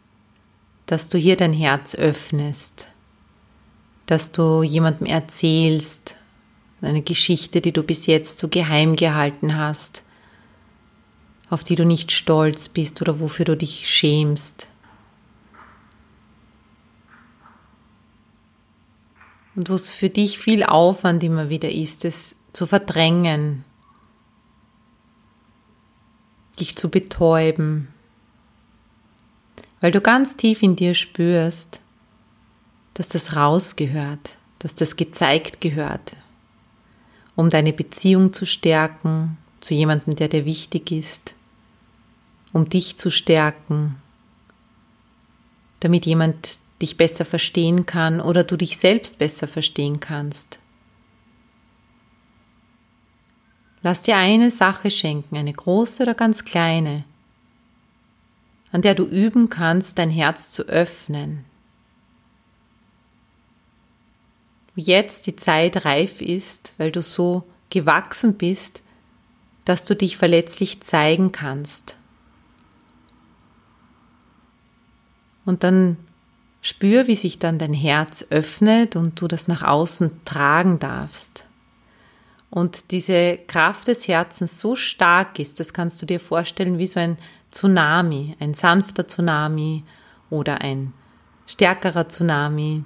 dass 0.85 1.09
du 1.09 1.17
hier 1.17 1.35
dein 1.35 1.53
Herz 1.53 1.95
öffnest, 1.95 2.88
dass 4.05 4.31
du 4.31 4.63
jemandem 4.63 5.05
erzählst, 5.05 6.15
eine 6.81 7.01
Geschichte, 7.01 7.61
die 7.61 7.73
du 7.73 7.83
bis 7.83 8.05
jetzt 8.05 8.38
so 8.38 8.47
geheim 8.47 8.95
gehalten 8.95 9.57
hast, 9.57 10.03
auf 11.49 11.63
die 11.63 11.75
du 11.75 11.85
nicht 11.85 12.11
stolz 12.11 12.69
bist 12.69 13.01
oder 13.01 13.19
wofür 13.19 13.45
du 13.45 13.57
dich 13.57 13.89
schämst. 13.89 14.67
und 19.55 19.69
wo 19.69 19.75
es 19.75 19.89
für 19.89 20.09
dich 20.09 20.38
viel 20.38 20.63
Aufwand 20.63 21.23
immer 21.23 21.49
wieder 21.49 21.71
ist, 21.71 22.03
es 22.03 22.35
zu 22.51 22.67
verdrängen, 22.67 23.63
dich 26.59 26.75
zu 26.75 26.89
betäuben, 26.89 27.87
weil 29.81 29.91
du 29.91 30.01
ganz 30.01 30.37
tief 30.37 30.63
in 30.63 30.75
dir 30.75 30.93
spürst, 30.93 31.81
dass 32.93 33.09
das 33.09 33.35
rausgehört, 33.35 34.37
dass 34.59 34.73
das 34.75 34.95
gezeigt 34.95 35.61
gehört, 35.61 36.15
um 37.35 37.49
deine 37.49 37.73
Beziehung 37.73 38.33
zu 38.33 38.45
stärken 38.45 39.37
zu 39.59 39.73
jemandem, 39.73 40.15
der 40.15 40.27
dir 40.27 40.45
wichtig 40.45 40.91
ist, 40.91 41.35
um 42.53 42.69
dich 42.69 42.97
zu 42.97 43.09
stärken, 43.09 43.95
damit 45.79 46.05
jemand 46.05 46.59
dich 46.81 46.97
besser 46.97 47.25
verstehen 47.25 47.85
kann 47.85 48.21
oder 48.21 48.43
du 48.43 48.57
dich 48.57 48.77
selbst 48.77 49.17
besser 49.17 49.47
verstehen 49.47 49.99
kannst. 49.99 50.59
Lass 53.86 54.02
dir 54.02 54.17
eine 54.17 54.50
Sache 54.50 54.89
schenken, 54.89 55.38
eine 55.38 55.54
große 55.54 56.02
oder 56.02 56.15
ganz 56.15 56.43
kleine, 56.43 57.04
an 58.71 58.82
der 58.82 58.95
du 58.95 59.04
üben 59.04 59.50
kannst, 59.50 60.00
dein 60.00 60.10
Herz 60.10 60.50
zu 60.50 60.63
öffnen. 60.63 61.45
Wo 64.74 64.82
jetzt 64.82 65.28
die 65.28 65.36
Zeit 65.36 65.86
reif 65.86 66.19
ist, 66.19 66.74
weil 66.80 66.91
du 66.91 67.04
so 67.04 67.43
gewachsen 67.69 68.34
bist, 68.34 68.82
dass 69.65 69.86
du 69.86 69.95
dich 69.95 70.17
verletzlich 70.17 70.82
zeigen 70.82 71.32
kannst. 71.32 71.95
Und 75.45 75.63
dann 75.63 75.98
Spür, 76.63 77.06
wie 77.06 77.15
sich 77.15 77.38
dann 77.38 77.60
dein 77.60 77.76
Herz 77.76 78.26
öffnet 78.32 78.95
und 78.95 79.21
du 79.21 79.28
das 79.28 79.48
nach 79.48 79.62
außen 79.62 80.26
tragen 80.26 80.80
darfst. 80.80 81.44
Und 82.55 82.91
diese 82.91 83.37
Kraft 83.47 83.89
des 83.89 84.07
Herzens 84.07 84.61
so 84.61 84.77
stark 84.77 85.39
ist, 85.39 85.59
das 85.59 85.73
kannst 85.73 86.01
du 86.01 86.05
dir 86.05 86.21
vorstellen 86.21 86.77
wie 86.77 86.87
so 86.87 87.01
ein 87.01 87.17
Tsunami, 87.51 88.37
ein 88.39 88.53
sanfter 88.53 89.05
Tsunami 89.05 89.83
oder 90.29 90.61
ein 90.61 90.93
stärkerer 91.47 92.07
Tsunami. 92.07 92.85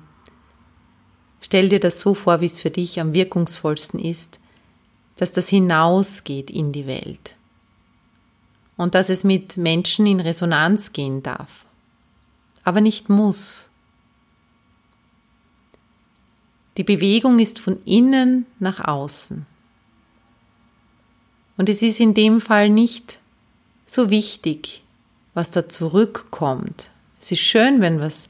Stell 1.40 1.70
dir 1.70 1.80
das 1.80 2.00
so 2.00 2.16
vor, 2.16 2.42
wie 2.42 2.48
es 2.48 2.60
für 2.60 2.72
dich 2.72 3.00
am 3.00 3.14
wirkungsvollsten 3.14 4.00
ist, 4.00 4.40
dass 5.18 5.34
das 5.34 5.50
hinausgeht 5.50 6.50
in 6.50 6.72
die 6.72 6.88
Welt 6.88 7.36
und 8.76 8.96
dass 8.96 9.10
es 9.10 9.24
mit 9.24 9.56
Menschen 9.56 10.08
in 10.08 10.20
Resonanz 10.20 10.94
gehen 10.94 11.22
darf, 11.22 11.66
aber 12.64 12.82
nicht 12.82 13.08
muss. 13.08 13.70
Die 16.78 16.84
Bewegung 16.84 17.38
ist 17.38 17.60
von 17.60 17.78
innen 17.86 18.48
nach 18.58 18.84
außen. 18.84 19.46
Und 21.60 21.68
es 21.68 21.82
ist 21.82 22.00
in 22.00 22.14
dem 22.14 22.40
Fall 22.40 22.70
nicht 22.70 23.20
so 23.86 24.10
wichtig, 24.10 24.82
was 25.34 25.50
da 25.50 25.68
zurückkommt. 25.68 26.90
Es 27.20 27.34
ist 27.34 27.42
schön, 27.42 27.82
wenn 27.82 28.00
was 28.00 28.30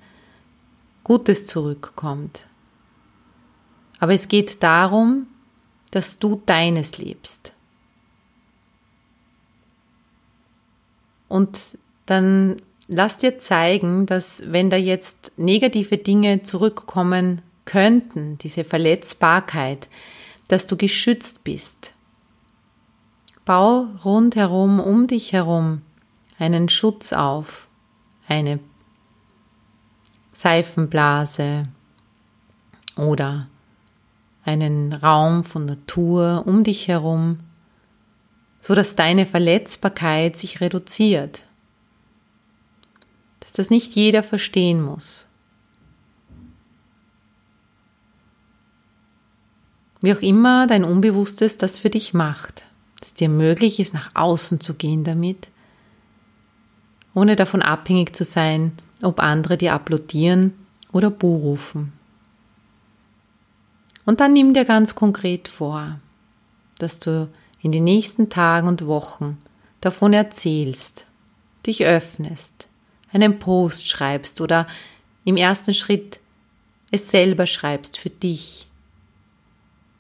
Gutes 1.04 1.46
zurückkommt. 1.46 2.48
Aber 4.00 4.16
es 4.16 4.30
geht 4.30 4.64
darum, 4.64 5.28
dass 5.92 6.18
du 6.18 6.42
deines 6.48 6.98
lebst. 6.98 7.54
Und 11.28 11.78
dann 12.08 12.58
lass 12.88 13.20
dir 13.20 13.38
zeigen, 13.38 14.08
dass 14.08 14.42
wenn 14.44 14.72
da 14.72 14.78
jetzt 14.78 15.34
negative 15.38 16.00
Dinge 16.00 16.42
zurückkommen 16.42 17.44
könnten, 17.66 18.40
diese 18.40 18.64
Verletzbarkeit, 18.64 19.88
dass 20.48 20.66
du 20.66 20.78
geschützt 20.78 21.44
bist. 21.44 21.94
Bau 23.50 23.88
rundherum, 24.06 24.80
um 24.80 25.08
dich 25.08 25.34
herum 25.34 25.82
einen 26.38 26.70
Schutz 26.70 27.14
auf, 27.14 27.68
eine 28.28 28.60
Seifenblase 30.34 31.64
oder 32.96 33.48
einen 34.46 34.94
Raum 34.94 35.44
von 35.44 35.66
Natur 35.66 36.44
um 36.46 36.64
dich 36.64 36.88
herum, 36.88 37.40
so 38.62 38.76
dass 38.76 38.96
deine 38.96 39.26
Verletzbarkeit 39.26 40.38
sich 40.38 40.62
reduziert, 40.62 41.44
dass 43.40 43.52
das 43.54 43.72
nicht 43.72 43.96
jeder 43.96 44.22
verstehen 44.22 44.80
muss. 44.80 45.28
Wie 50.02 50.14
auch 50.14 50.22
immer 50.22 50.68
dein 50.68 50.84
Unbewusstes 50.84 51.58
das 51.58 51.80
für 51.80 51.90
dich 51.90 52.14
macht, 52.14 52.69
dass 53.00 53.14
dir 53.14 53.30
möglich 53.30 53.80
ist, 53.80 53.94
nach 53.94 54.12
außen 54.14 54.60
zu 54.60 54.74
gehen 54.74 55.04
damit, 55.04 55.48
ohne 57.14 57.36
davon 57.36 57.62
abhängig 57.62 58.16
zu 58.16 58.24
sein, 58.24 58.74
ob 59.02 59.20
andere 59.20 59.58
dir 59.58 59.74
applaudieren 59.74 60.54
oder 60.92 61.10
Buh 61.10 61.38
rufen. 61.38 61.94
Und 64.06 64.20
dann 64.22 64.34
nimm 64.34 64.54
dir 64.54 64.66
ganz 64.66 64.96
konkret 64.96 65.48
vor, 65.48 66.00
dass 66.78 67.00
du 67.00 67.30
in 67.62 67.72
den 67.72 67.84
nächsten 67.84 68.30
Tagen 68.30 68.68
und 68.68 68.86
Wochen 68.86 69.38
davon 69.82 70.14
erzählst, 70.14 71.06
dich 71.66 71.86
öffnest, 71.86 72.68
einen 73.12 73.40
Post 73.40 73.88
schreibst 73.88 74.42
oder 74.42 74.68
im 75.26 75.38
ersten 75.38 75.74
Schritt 75.74 76.20
es 76.92 77.12
selber 77.12 77.46
schreibst 77.46 77.98
für 77.98 78.10
dich, 78.10 78.69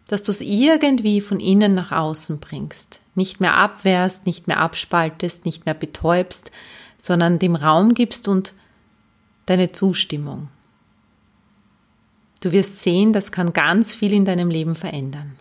dass 0.09 0.23
du 0.23 0.31
es 0.31 0.41
irgendwie 0.41 1.21
von 1.21 1.39
innen 1.39 1.75
nach 1.75 1.91
außen 1.91 2.39
bringst, 2.39 2.99
nicht 3.13 3.39
mehr 3.39 3.57
abwehrst, 3.57 4.25
nicht 4.25 4.47
mehr 4.47 4.59
abspaltest, 4.59 5.45
nicht 5.45 5.67
mehr 5.67 5.75
betäubst, 5.75 6.51
sondern 6.97 7.37
dem 7.37 7.55
Raum 7.55 7.93
gibst 7.93 8.27
und 8.27 8.55
deine 9.45 9.71
Zustimmung. 9.71 10.49
Du 12.41 12.51
wirst 12.51 12.81
sehen, 12.81 13.13
das 13.13 13.31
kann 13.31 13.53
ganz 13.53 13.93
viel 13.93 14.11
in 14.11 14.25
deinem 14.25 14.49
Leben 14.49 14.75
verändern. 14.75 15.37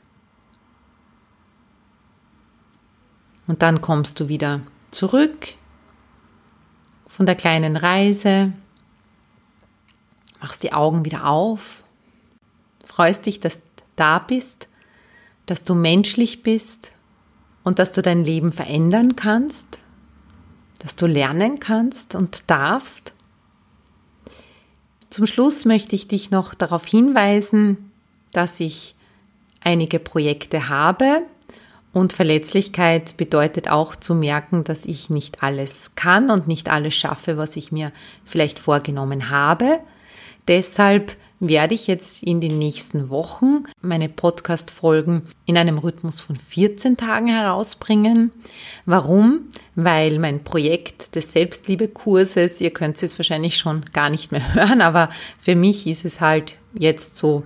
Und 3.47 3.63
dann 3.63 3.81
kommst 3.81 4.21
du 4.21 4.29
wieder 4.29 4.61
zurück 4.91 5.55
von 7.07 7.25
der 7.25 7.37
kleinen 7.37 7.79
Reise, 7.79 8.53
machst 10.43 10.63
die 10.63 10.75
Augen 10.75 11.07
wieder 11.07 11.27
auf, 11.27 11.85
freust 12.85 13.25
dich, 13.25 13.41
dass 13.41 13.63
da 13.99 14.19
bist, 14.19 14.69
dass 15.47 15.63
du 15.65 15.75
menschlich 15.75 16.43
bist 16.43 16.93
und 17.65 17.79
dass 17.79 17.93
du 17.93 18.03
dein 18.03 18.25
Leben 18.25 18.53
verändern 18.53 19.17
kannst, 19.17 19.79
dass 20.79 20.97
du 20.97 21.07
lernen 21.07 21.61
kannst 21.61 22.15
und 22.15 22.51
darfst. 22.51 23.15
Zum 25.11 25.27
Schluss 25.27 25.65
möchte 25.65 25.95
ich 25.95 26.09
dich 26.09 26.31
noch 26.31 26.55
darauf 26.55 26.87
hinweisen, 26.87 27.91
dass 28.33 28.61
ich 28.61 28.95
einige 29.61 29.99
Projekte 29.99 30.69
habe, 30.69 31.23
und 31.93 32.13
Verletzlichkeit 32.13 33.17
bedeutet 33.17 33.69
auch 33.69 33.97
zu 33.97 34.15
merken, 34.15 34.63
dass 34.63 34.85
ich 34.85 35.11
nicht 35.11 35.43
alles 35.43 35.91
kann 35.97 36.31
und 36.31 36.47
nicht 36.47 36.69
alles 36.69 36.95
schaffe, 36.95 37.37
was 37.37 37.57
ich 37.57 37.73
mir 37.73 37.93
vielleicht 38.25 38.59
vorgenommen 38.59 39.31
habe. 39.31 39.81
Deshalb 40.49 41.17
werde 41.41 41.75
ich 41.75 41.87
jetzt 41.87 42.23
in 42.23 42.41
den 42.41 42.59
nächsten 42.59 43.11
Wochen 43.11 43.65
meine 43.81 44.09
Podcast-Folgen 44.09 45.23
in 45.47 45.57
einem 45.57 45.79
Rhythmus 45.79 46.21
von 46.21 46.37
14 46.37 46.97
Tagen 46.97 47.29
herausbringen. 47.29 48.33
Warum? 48.87 49.49
Weil 49.75 50.19
mein 50.19 50.43
Projekt 50.43 51.15
des 51.15 51.33
Selbstliebe-Kurses, 51.33 52.61
ihr 52.61 52.71
könnt 52.71 53.03
es 53.03 53.19
wahrscheinlich 53.19 53.57
schon 53.57 53.83
gar 53.93 54.11
nicht 54.11 54.33
mehr 54.33 54.55
hören, 54.55 54.81
aber 54.81 55.11
für 55.39 55.55
mich 55.55 55.87
ist 55.87 56.05
es 56.05 56.21
halt 56.21 56.57
jetzt 56.75 57.17
so 57.17 57.45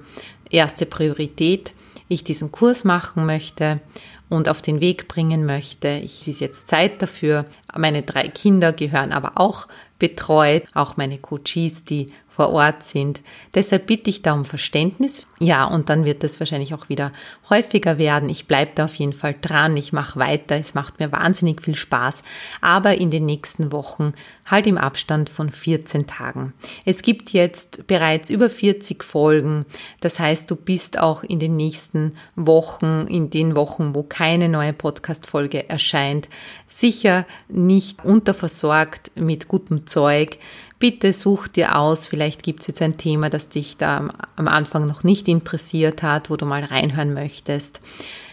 erste 0.51 0.87
Priorität, 0.87 1.75
ich 2.09 2.25
diesen 2.25 2.53
Kurs 2.53 2.85
machen 2.85 3.27
möchte 3.27 3.81
und 4.29 4.49
auf 4.49 4.63
den 4.63 4.81
Weg 4.81 5.09
bringen 5.09 5.45
möchte. 5.45 5.89
Es 6.03 6.27
ist 6.27 6.41
jetzt 6.41 6.69
Zeit 6.69 7.03
dafür. 7.03 7.45
Meine 7.77 8.03
drei 8.03 8.29
Kinder 8.29 8.73
gehören 8.73 9.13
aber 9.13 9.33
auch 9.37 9.69
betreut, 9.99 10.65
auch 10.75 10.97
meine 10.97 11.19
Coaches, 11.19 11.85
die 11.85 12.13
vor 12.35 12.51
Ort 12.51 12.83
sind. 12.83 13.21
Deshalb 13.55 13.87
bitte 13.87 14.09
ich 14.09 14.23
da 14.23 14.33
um 14.33 14.45
Verständnis. 14.45 15.27
Ja, 15.39 15.65
und 15.65 15.91
dann 15.91 16.05
wird 16.05 16.25
das 16.25 16.41
wahrscheinlich 16.41 16.73
auch 16.73 16.89
wieder 16.89 17.13
häufiger 17.51 17.99
werden. 17.99 18.29
Ich 18.29 18.47
bleibe 18.47 18.73
da 18.75 18.87
auf 18.87 18.95
jeden 18.95 19.13
Fall 19.13 19.35
dran. 19.41 19.77
Ich 19.77 19.93
mache 19.93 20.19
weiter. 20.19 20.57
Es 20.57 20.75
macht 20.75 20.99
mir 20.99 21.13
wahnsinnig 21.13 21.61
viel 21.61 21.75
Spaß. 21.75 22.23
Aber 22.61 22.95
in 22.97 23.11
den 23.11 23.27
nächsten 23.27 23.71
Wochen 23.73 24.15
halt 24.47 24.67
im 24.67 24.79
Abstand 24.79 25.29
von 25.29 25.51
14 25.51 26.07
Tagen. 26.07 26.55
Es 26.85 27.03
gibt 27.03 27.33
jetzt 27.33 27.87
bereits 27.87 28.31
über 28.31 28.49
40 28.49 29.05
Folgen. 29.05 29.67
Das 30.01 30.19
heißt, 30.19 30.51
du 30.51 30.57
bist 30.57 30.99
auch 30.99 31.23
in 31.23 31.39
den 31.39 31.57
nächsten 31.57 32.15
Wochen, 32.35 33.07
in 33.09 33.29
den 33.29 33.57
Wochen, 33.57 33.95
wo 33.95 34.05
keine 34.05 34.49
neue 34.49 34.73
Podcast-Folge 34.73 35.69
erscheint, 35.69 36.29
sicher 36.67 37.27
nicht 37.49 38.05
unterversorgt 38.05 39.11
mit 39.17 39.49
gutem 39.49 39.87
Zeug. 39.87 40.39
Bitte 40.83 41.13
such 41.13 41.47
dir 41.47 41.79
aus, 41.79 42.09
vielleicht 42.09 42.43
gibt 42.43 42.63
es 42.63 42.67
jetzt 42.67 42.83
ein 42.83 42.97
Thema, 42.97 43.31
das 43.31 43.49
dich 43.49 43.77
da 43.77 44.09
am 44.35 44.49
Anfang 44.49 44.85
noch 44.85 45.05
nicht 45.05 45.29
interessiert 45.29 46.03
hat, 46.03 46.29
wo 46.29 46.35
du 46.35 46.45
mal 46.45 46.65
reinhören 46.65 47.15
möchtest. 47.15 47.81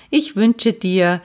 Ich 0.09 0.35
wünsche 0.35 0.73
dir 0.73 1.21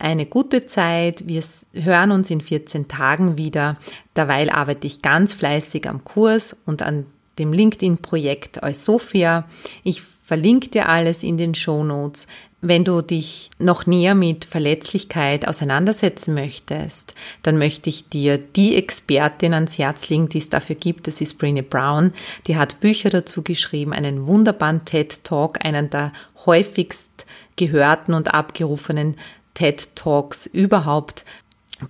eine 0.00 0.26
gute 0.26 0.66
Zeit. 0.66 1.28
Wir 1.28 1.44
hören 1.72 2.10
uns 2.10 2.30
in 2.30 2.40
14 2.40 2.88
Tagen 2.88 3.38
wieder. 3.38 3.76
Derweil 4.16 4.50
arbeite 4.50 4.88
ich 4.88 5.02
ganz 5.02 5.34
fleißig 5.34 5.88
am 5.88 6.02
Kurs 6.02 6.56
und 6.66 6.82
an 6.82 7.06
dem 7.38 7.52
LinkedIn-Projekt 7.52 8.60
Eusofia. 8.64 9.48
Ich 9.84 10.02
verlinke 10.02 10.68
dir 10.68 10.88
alles 10.88 11.22
in 11.22 11.36
den 11.36 11.54
Show 11.54 11.84
Notes. 11.84 12.26
Wenn 12.62 12.84
du 12.84 13.00
dich 13.00 13.50
noch 13.58 13.86
näher 13.86 14.14
mit 14.14 14.44
Verletzlichkeit 14.44 15.48
auseinandersetzen 15.48 16.34
möchtest, 16.34 17.14
dann 17.42 17.56
möchte 17.56 17.88
ich 17.88 18.10
dir 18.10 18.36
die 18.36 18.76
Expertin 18.76 19.54
ans 19.54 19.78
Herz 19.78 20.10
legen, 20.10 20.28
die 20.28 20.38
es 20.38 20.50
dafür 20.50 20.76
gibt. 20.76 21.06
Das 21.06 21.22
ist 21.22 21.40
Brené 21.40 21.62
Brown. 21.62 22.12
Die 22.46 22.56
hat 22.56 22.80
Bücher 22.80 23.08
dazu 23.08 23.42
geschrieben, 23.42 23.94
einen 23.94 24.26
wunderbaren 24.26 24.84
TED 24.84 25.24
Talk, 25.24 25.64
einen 25.64 25.88
der 25.88 26.12
häufigst 26.44 27.24
gehörten 27.56 28.12
und 28.12 28.34
abgerufenen 28.34 29.16
TED 29.54 29.96
Talks 29.96 30.44
überhaupt. 30.44 31.24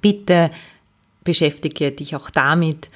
Bitte 0.00 0.52
beschäftige 1.24 1.90
dich 1.90 2.14
auch 2.14 2.30
damit. 2.30 2.90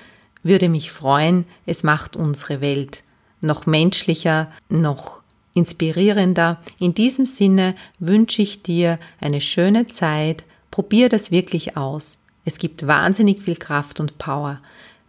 Würde 0.45 0.69
mich 0.69 0.93
freuen. 0.93 1.45
Es 1.67 1.83
macht 1.83 2.15
unsere 2.15 2.61
Welt 2.61 3.03
noch 3.41 3.67
menschlicher, 3.67 4.53
noch 4.69 5.24
inspirierender. 5.55 6.61
In 6.79 6.95
diesem 6.95 7.27
Sinne 7.27 7.75
wünsche 7.99 8.43
ich 8.43 8.63
dir 8.63 8.99
eine 9.21 9.41
schöne 9.41 9.89
Zeit. 9.89 10.45
Probier 10.71 11.09
das 11.09 11.31
wirklich 11.31 11.77
aus. 11.77 12.19
Es 12.45 12.59
gibt 12.59 12.87
wahnsinnig 12.87 13.43
viel 13.43 13.57
Kraft 13.57 14.01
und 14.01 14.19
Power. 14.19 14.61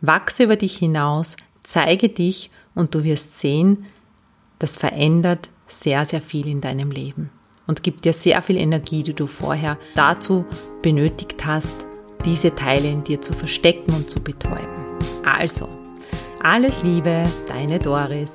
Wachse 0.01 0.43
über 0.43 0.55
dich 0.55 0.77
hinaus, 0.77 1.35
zeige 1.63 2.09
dich 2.09 2.49
und 2.75 2.95
du 2.95 3.03
wirst 3.03 3.39
sehen, 3.39 3.85
das 4.59 4.77
verändert 4.77 5.49
sehr, 5.67 6.05
sehr 6.05 6.21
viel 6.21 6.47
in 6.47 6.61
deinem 6.61 6.91
Leben 6.91 7.31
und 7.67 7.83
gibt 7.83 8.05
dir 8.05 8.13
sehr 8.13 8.41
viel 8.41 8.57
Energie, 8.57 9.03
die 9.03 9.13
du 9.13 9.27
vorher 9.27 9.77
dazu 9.95 10.45
benötigt 10.81 11.45
hast, 11.45 11.85
diese 12.23 12.55
Teile 12.55 12.89
in 12.89 13.03
dir 13.03 13.21
zu 13.21 13.33
verstecken 13.33 13.93
und 13.93 14.09
zu 14.09 14.21
betäuben. 14.21 14.85
Also, 15.23 15.67
alles 16.41 16.81
Liebe, 16.83 17.23
deine 17.47 17.79
Doris. 17.79 18.33